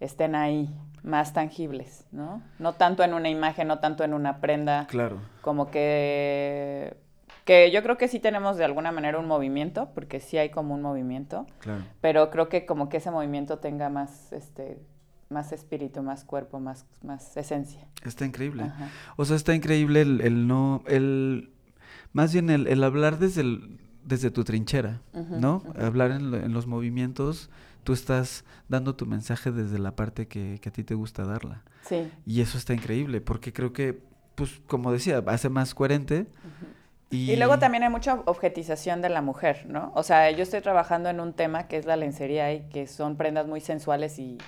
[0.00, 2.42] estén ahí más tangibles, ¿no?
[2.58, 4.86] No tanto en una imagen, no tanto en una prenda.
[4.86, 5.18] Claro.
[5.42, 6.96] Como que
[7.44, 10.72] que yo creo que sí tenemos de alguna manera un movimiento, porque sí hay como
[10.72, 11.46] un movimiento.
[11.58, 11.82] Claro.
[12.00, 14.78] Pero creo que como que ese movimiento tenga más este
[15.28, 17.86] más espíritu, más cuerpo, más, más esencia.
[18.04, 18.70] Está increíble.
[19.16, 21.53] O sea, está increíble el, no, el,
[22.12, 25.62] más bien el, hablar desde, el, desde tu trinchera, ¿no?
[25.78, 27.50] Hablar en, los movimientos,
[27.82, 31.62] tú estás dando tu mensaje desde la parte que, a ti te gusta darla.
[31.82, 32.10] Sí.
[32.26, 34.00] Y eso está increíble, porque creo que,
[34.34, 36.26] pues, como decía, hace más coherente.
[37.10, 37.32] Y...
[37.32, 37.36] y...
[37.36, 39.92] luego también hay mucha objetización de la mujer, ¿no?
[39.94, 43.16] O sea, yo estoy trabajando en un tema que es la lencería y que son
[43.16, 44.38] prendas muy sensuales y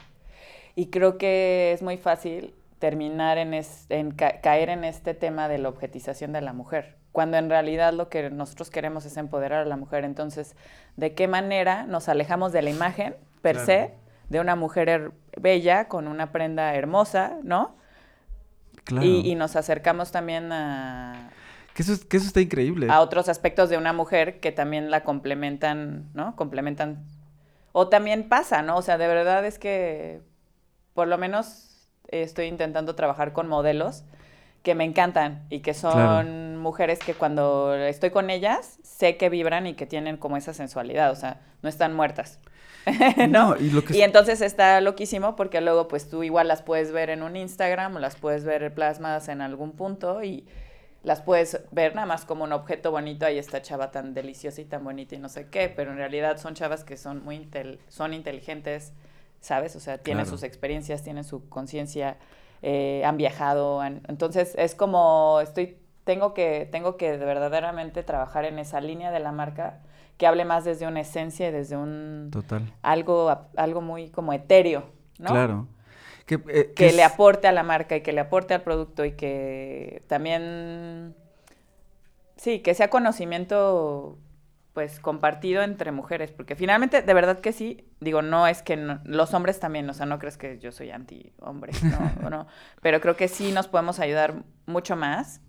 [0.76, 3.54] y creo que es muy fácil terminar en,
[3.88, 8.10] en caer en este tema de la objetización de la mujer, cuando en realidad lo
[8.10, 10.04] que nosotros queremos es empoderar a la mujer.
[10.04, 10.54] Entonces,
[10.96, 13.94] ¿de qué manera nos alejamos de la imagen per se
[14.28, 17.74] de una mujer bella con una prenda hermosa, ¿no?
[18.84, 19.06] Claro.
[19.06, 21.30] Y, nos acercamos también a...
[21.72, 22.88] Que eso, que eso está increíble.
[22.90, 26.36] A otros aspectos de una mujer que también la complementan, ¿no?
[26.36, 27.02] Complementan.
[27.72, 28.76] O también pasa, ¿no?
[28.76, 30.20] O sea, de verdad es que
[30.92, 34.04] por lo menos estoy intentando trabajar con modelos
[34.62, 39.66] que me encantan y que son mujeres que cuando estoy con ellas sé que vibran
[39.66, 42.38] y que tienen como esa sensualidad, o sea, no están muertas.
[43.28, 43.56] ¿No?
[43.56, 43.96] y, lo que...
[43.96, 47.96] y entonces está loquísimo porque luego pues tú igual las puedes ver en un Instagram
[47.96, 50.46] o las puedes ver plasmadas en algún punto y
[51.06, 54.64] las puedes ver nada más como un objeto bonito, ahí esta chava tan deliciosa y
[54.64, 57.78] tan bonita y no sé qué, pero en realidad son chavas que son muy intel
[57.88, 58.92] son inteligentes,
[59.40, 59.76] ¿sabes?
[59.76, 62.16] O sea, tienen sus experiencias, tienen su conciencia,
[62.60, 68.80] eh, han viajado, entonces es como estoy, tengo que, tengo que verdaderamente trabajar en esa
[68.80, 69.80] línea de la marca
[70.16, 72.30] que hable más desde una esencia y desde un...
[72.30, 72.72] Total.
[72.82, 74.84] Algo, algo muy como etéreo,
[75.18, 75.30] ¿no?
[75.30, 75.66] Claro.
[76.24, 79.12] Que, eh, que le aporte a la marca y que le aporte al producto y
[79.12, 81.16] que también...
[82.36, 84.16] Sí, que sea conocimiento
[84.74, 89.34] pues compartido entre mujeres, porque finalmente, de verdad que sí, digo, no es que los
[89.34, 91.72] hombres también, o sea, no crees que yo soy anti-hombre,
[92.20, 92.46] no, no,
[92.82, 95.40] pero creo que sí nos podemos ayudar mucho más,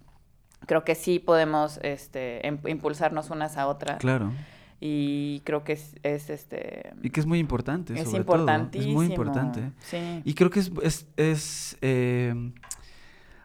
[0.66, 3.99] creo que sí podemos este, em, impulsarnos unas a otras.
[3.99, 4.32] Claro.
[4.80, 6.93] Y creo que es, este...
[7.01, 8.91] Y que es muy importante, es importantísimo.
[8.91, 9.72] Es muy importante.
[9.80, 10.22] Sí.
[10.24, 12.51] Y creo que es, es, es eh,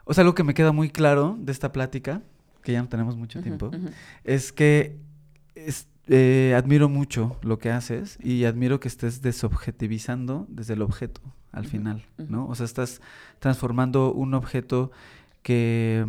[0.05, 2.23] o sea, algo que me queda muy claro de esta plática,
[2.63, 3.71] que ya no tenemos mucho tiempo,
[4.25, 4.99] es que
[6.07, 11.21] eh, admiro mucho lo que haces y admiro que estés desobjetivizando desde el objeto
[11.53, 12.47] al final, ¿no?
[12.49, 13.01] O sea, estás
[13.39, 14.91] transformando un objeto
[15.43, 16.07] que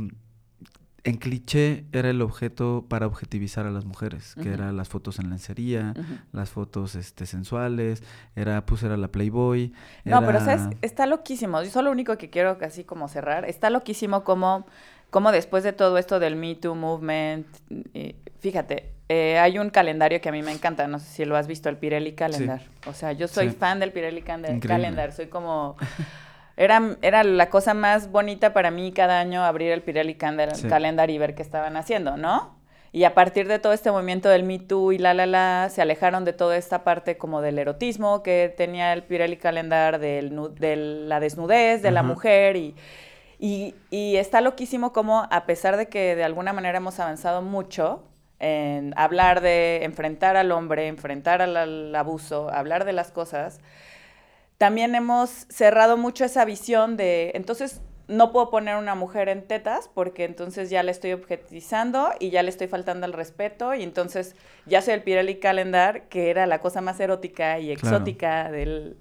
[1.06, 5.30] en cliché era el objeto para objetivizar a las mujeres, que eran las fotos en
[5.30, 5.94] lencería,
[6.32, 8.04] las fotos este, sensuales,
[8.36, 9.74] era, pues era la Playboy.
[10.06, 10.76] No, pero ¿sabes?
[10.82, 11.62] está loquísimo.
[11.62, 14.66] Yo solo lo único que quiero casi como cerrar, está loquísimo como,
[15.10, 17.48] como después de todo esto del Me Too Movement,
[18.40, 21.48] fíjate, eh, hay un calendario que a mí me encanta, no sé si lo has
[21.48, 22.62] visto, el Pirelli Calendar.
[22.88, 25.76] O sea, yo soy fan del Pirelli Calendar, soy como...
[26.56, 31.18] Era, era la cosa más bonita para mí cada año abrir el Pirelli Calendar y
[31.18, 32.62] ver qué estaban haciendo, ¿no?
[32.92, 35.82] Y a partir de todo este movimiento del Me Too y la la la, se
[35.82, 40.76] alejaron de toda esta parte como del erotismo que tenía el Pirelli Calendar, del, de
[40.76, 42.76] la desnudez de la mujer y,
[43.40, 48.04] y, y, está loquísimo como a pesar de que de alguna manera hemos avanzado mucho
[48.40, 53.60] en hablar de enfrentar al hombre, enfrentar al abuso, hablar de las cosas,
[54.64, 59.90] también hemos cerrado mucho esa visión de, entonces no puedo poner una mujer en tetas
[59.94, 64.38] porque entonces ya le estoy objetizando y ya le estoy faltando al respeto y entonces
[64.66, 68.96] ya soy el Pirelli Calendar, que era la cosa más erótica y exótica del,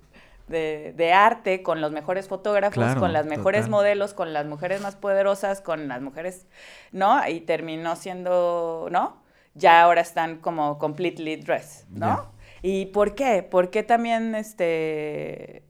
[0.49, 5.61] de, arte, con los mejores fotógrafos, con las mejores modelos, con las mujeres más poderosas,
[5.61, 6.49] con las mujeres,
[6.91, 7.25] ¿no?
[7.29, 9.23] Y terminó siendo, ¿no?
[9.55, 12.32] Ya ahora están como completely dressed, ¿no?
[12.63, 13.43] ¿Y por qué?
[13.43, 15.65] ¿Por qué también este...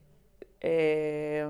[0.61, 1.45] Eh,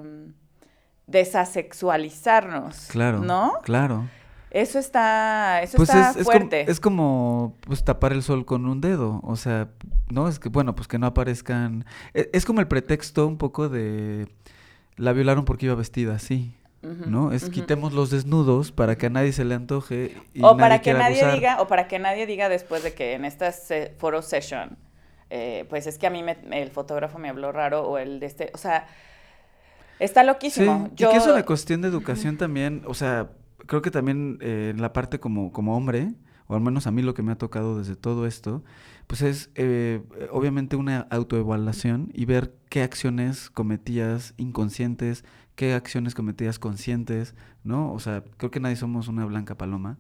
[1.08, 2.88] desasexualizarnos.
[2.88, 3.20] Claro.
[3.20, 3.60] ¿No?
[3.64, 4.08] Claro.
[4.54, 6.70] Eso está, eso pues está es, fuerte.
[6.70, 9.20] Es como, pues, tapar el sol con un dedo.
[9.24, 9.70] O sea,
[10.12, 11.86] no, es que, bueno, pues que no aparezcan.
[12.14, 14.28] E, es, como el pretexto un poco de.
[14.96, 16.56] La violaron porque iba vestida así.
[16.84, 17.32] ¿No?
[17.32, 20.18] Es quitemos los desnudos para que a nadie se le antoje.
[20.34, 23.24] Y o para que nadie diga, o para que nadie diga después de que en
[23.24, 23.54] esta
[23.98, 24.78] foro session,
[25.34, 28.52] eh, pues es que a mí el fotógrafo me habló raro, o el de este.
[28.54, 28.88] O sea
[30.00, 30.88] Está loquísimo.
[30.98, 33.30] Sí, y que es una cuestión de educación también, o sea,
[33.66, 36.14] creo que también eh, en la parte como, como hombre,
[36.48, 38.64] o al menos a mí lo que me ha tocado desde todo esto,
[39.08, 45.24] pues es eh, obviamente una autoevaluación y ver qué acciones cometías inconscientes,
[45.56, 47.94] qué acciones cometías conscientes, ¿no?
[47.94, 50.00] O sea, creo que nadie somos una blanca paloma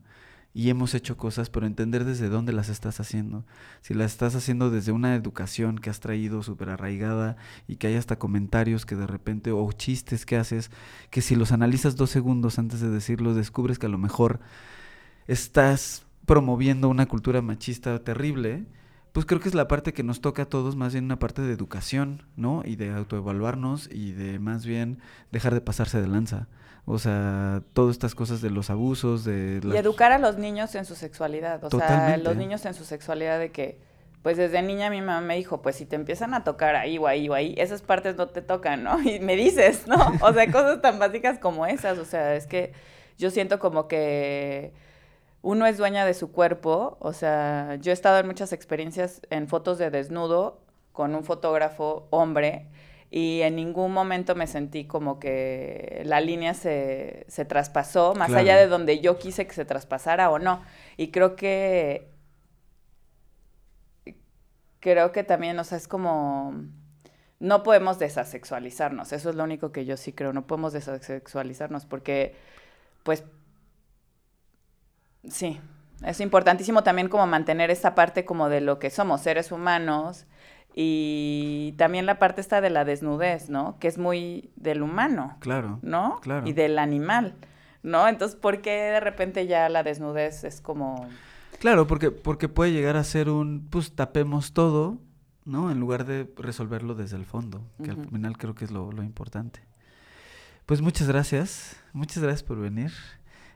[0.53, 3.43] y hemos hecho cosas, pero entender desde dónde las estás haciendo.
[3.81, 7.37] Si las estás haciendo desde una educación que has traído súper arraigada
[7.67, 10.69] y que hay hasta comentarios que de repente, o chistes que haces,
[11.09, 14.39] que si los analizas dos segundos antes de decirlos, descubres que a lo mejor
[15.27, 18.65] estás promoviendo una cultura machista terrible,
[19.11, 21.41] pues creo que es la parte que nos toca a todos, más bien una parte
[21.41, 22.63] de educación, ¿no?
[22.65, 24.99] Y de autoevaluarnos y de más bien
[25.31, 26.47] dejar de pasarse de lanza.
[26.85, 29.61] O sea, todas estas cosas de los abusos, de...
[29.63, 31.63] Y educar a los niños en su sexualidad.
[31.63, 33.79] O sea, los niños en su sexualidad de que,
[34.21, 37.07] pues desde niña mi mamá me dijo, pues si te empiezan a tocar ahí o
[37.07, 39.01] ahí o ahí, esas partes no te tocan, ¿no?
[39.03, 39.95] Y me dices, ¿no?
[40.21, 41.97] O sea, cosas tan básicas como esas.
[41.99, 42.73] O sea, es que
[43.17, 44.73] yo siento como que
[45.41, 46.97] uno es dueña de su cuerpo.
[46.99, 50.59] O sea, yo he estado en muchas experiencias en fotos de desnudo
[50.91, 52.67] con un fotógrafo hombre
[53.15, 58.57] y en ningún momento me sentí como que la línea se, se traspasó, más allá
[58.57, 60.63] de donde yo quise que se traspasara o no.
[60.97, 62.09] Y creo que,
[64.79, 66.55] creo que también, o sea, es como,
[67.37, 72.35] no podemos desasexualizarnos, eso es lo único que yo sí creo, no podemos desasexualizarnos porque,
[73.03, 73.23] pues,
[75.29, 75.61] sí,
[76.03, 80.25] es importantísimo también como mantener esa parte como de lo que somos, seres humanos,
[80.75, 83.77] y también la parte esta de la desnudez, ¿no?
[83.79, 85.37] Que es muy del humano.
[85.39, 85.79] Claro.
[85.81, 86.19] ¿No?
[86.21, 86.47] Claro.
[86.47, 87.35] Y del animal,
[87.83, 88.07] ¿no?
[88.07, 91.07] Entonces, ¿por qué de repente ya la desnudez es como...
[91.59, 94.97] Claro, porque, porque puede llegar a ser un, pues tapemos todo,
[95.45, 95.71] ¿no?
[95.71, 99.03] En lugar de resolverlo desde el fondo, que al final creo que es lo, lo,
[99.03, 99.61] importante.
[100.65, 102.91] Pues muchas gracias, muchas gracias por venir.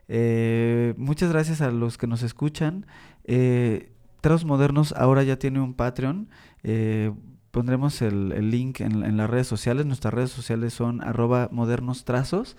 [0.08, 2.86] Eh, muchas gracias a los que nos escuchan.
[3.26, 3.92] Eh,
[4.22, 6.30] Trazos Modernos ahora ya tiene un Patreon.
[6.64, 7.12] Eh,
[7.52, 9.86] pondremos el, link en, las redes sociales.
[9.86, 12.56] Nuestras redes sociales son arroba modernos trazos.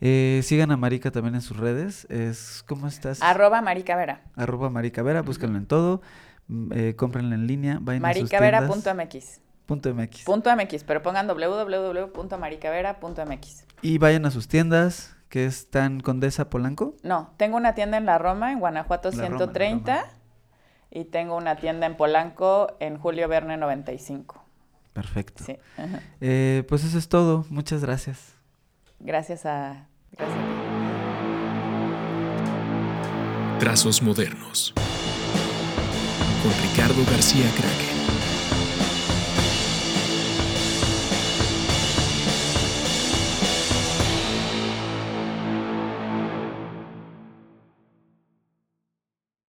[0.00, 2.06] Eh, sigan a Marica también en sus redes.
[2.10, 3.22] Es, ¿Cómo estás?
[3.22, 4.22] Arroba Marica Vera.
[4.36, 6.02] Arroba Marica Vera, búsquenlo en todo.
[6.48, 7.80] Mm, eh, cómprenlo en línea.
[7.80, 9.40] Maricavera.mx.
[9.66, 10.24] Punto MX.
[10.24, 13.64] Punto MX, pero pongan www.maricavera.mx.
[13.80, 16.96] Y vayan a sus tiendas, que están Condesa Polanco.
[17.02, 20.04] No, tengo una tienda en La Roma, en Guanajuato 130.
[20.94, 24.42] Y tengo una tienda en Polanco en Julio Verne 95.
[24.94, 25.44] Perfecto.
[25.44, 25.58] Sí.
[26.20, 27.44] Eh, pues eso es todo.
[27.50, 28.36] Muchas gracias.
[29.00, 29.88] Gracias a...
[30.12, 30.38] Gracias
[33.58, 34.72] Trazos modernos.
[36.42, 37.93] Con Ricardo García Craque.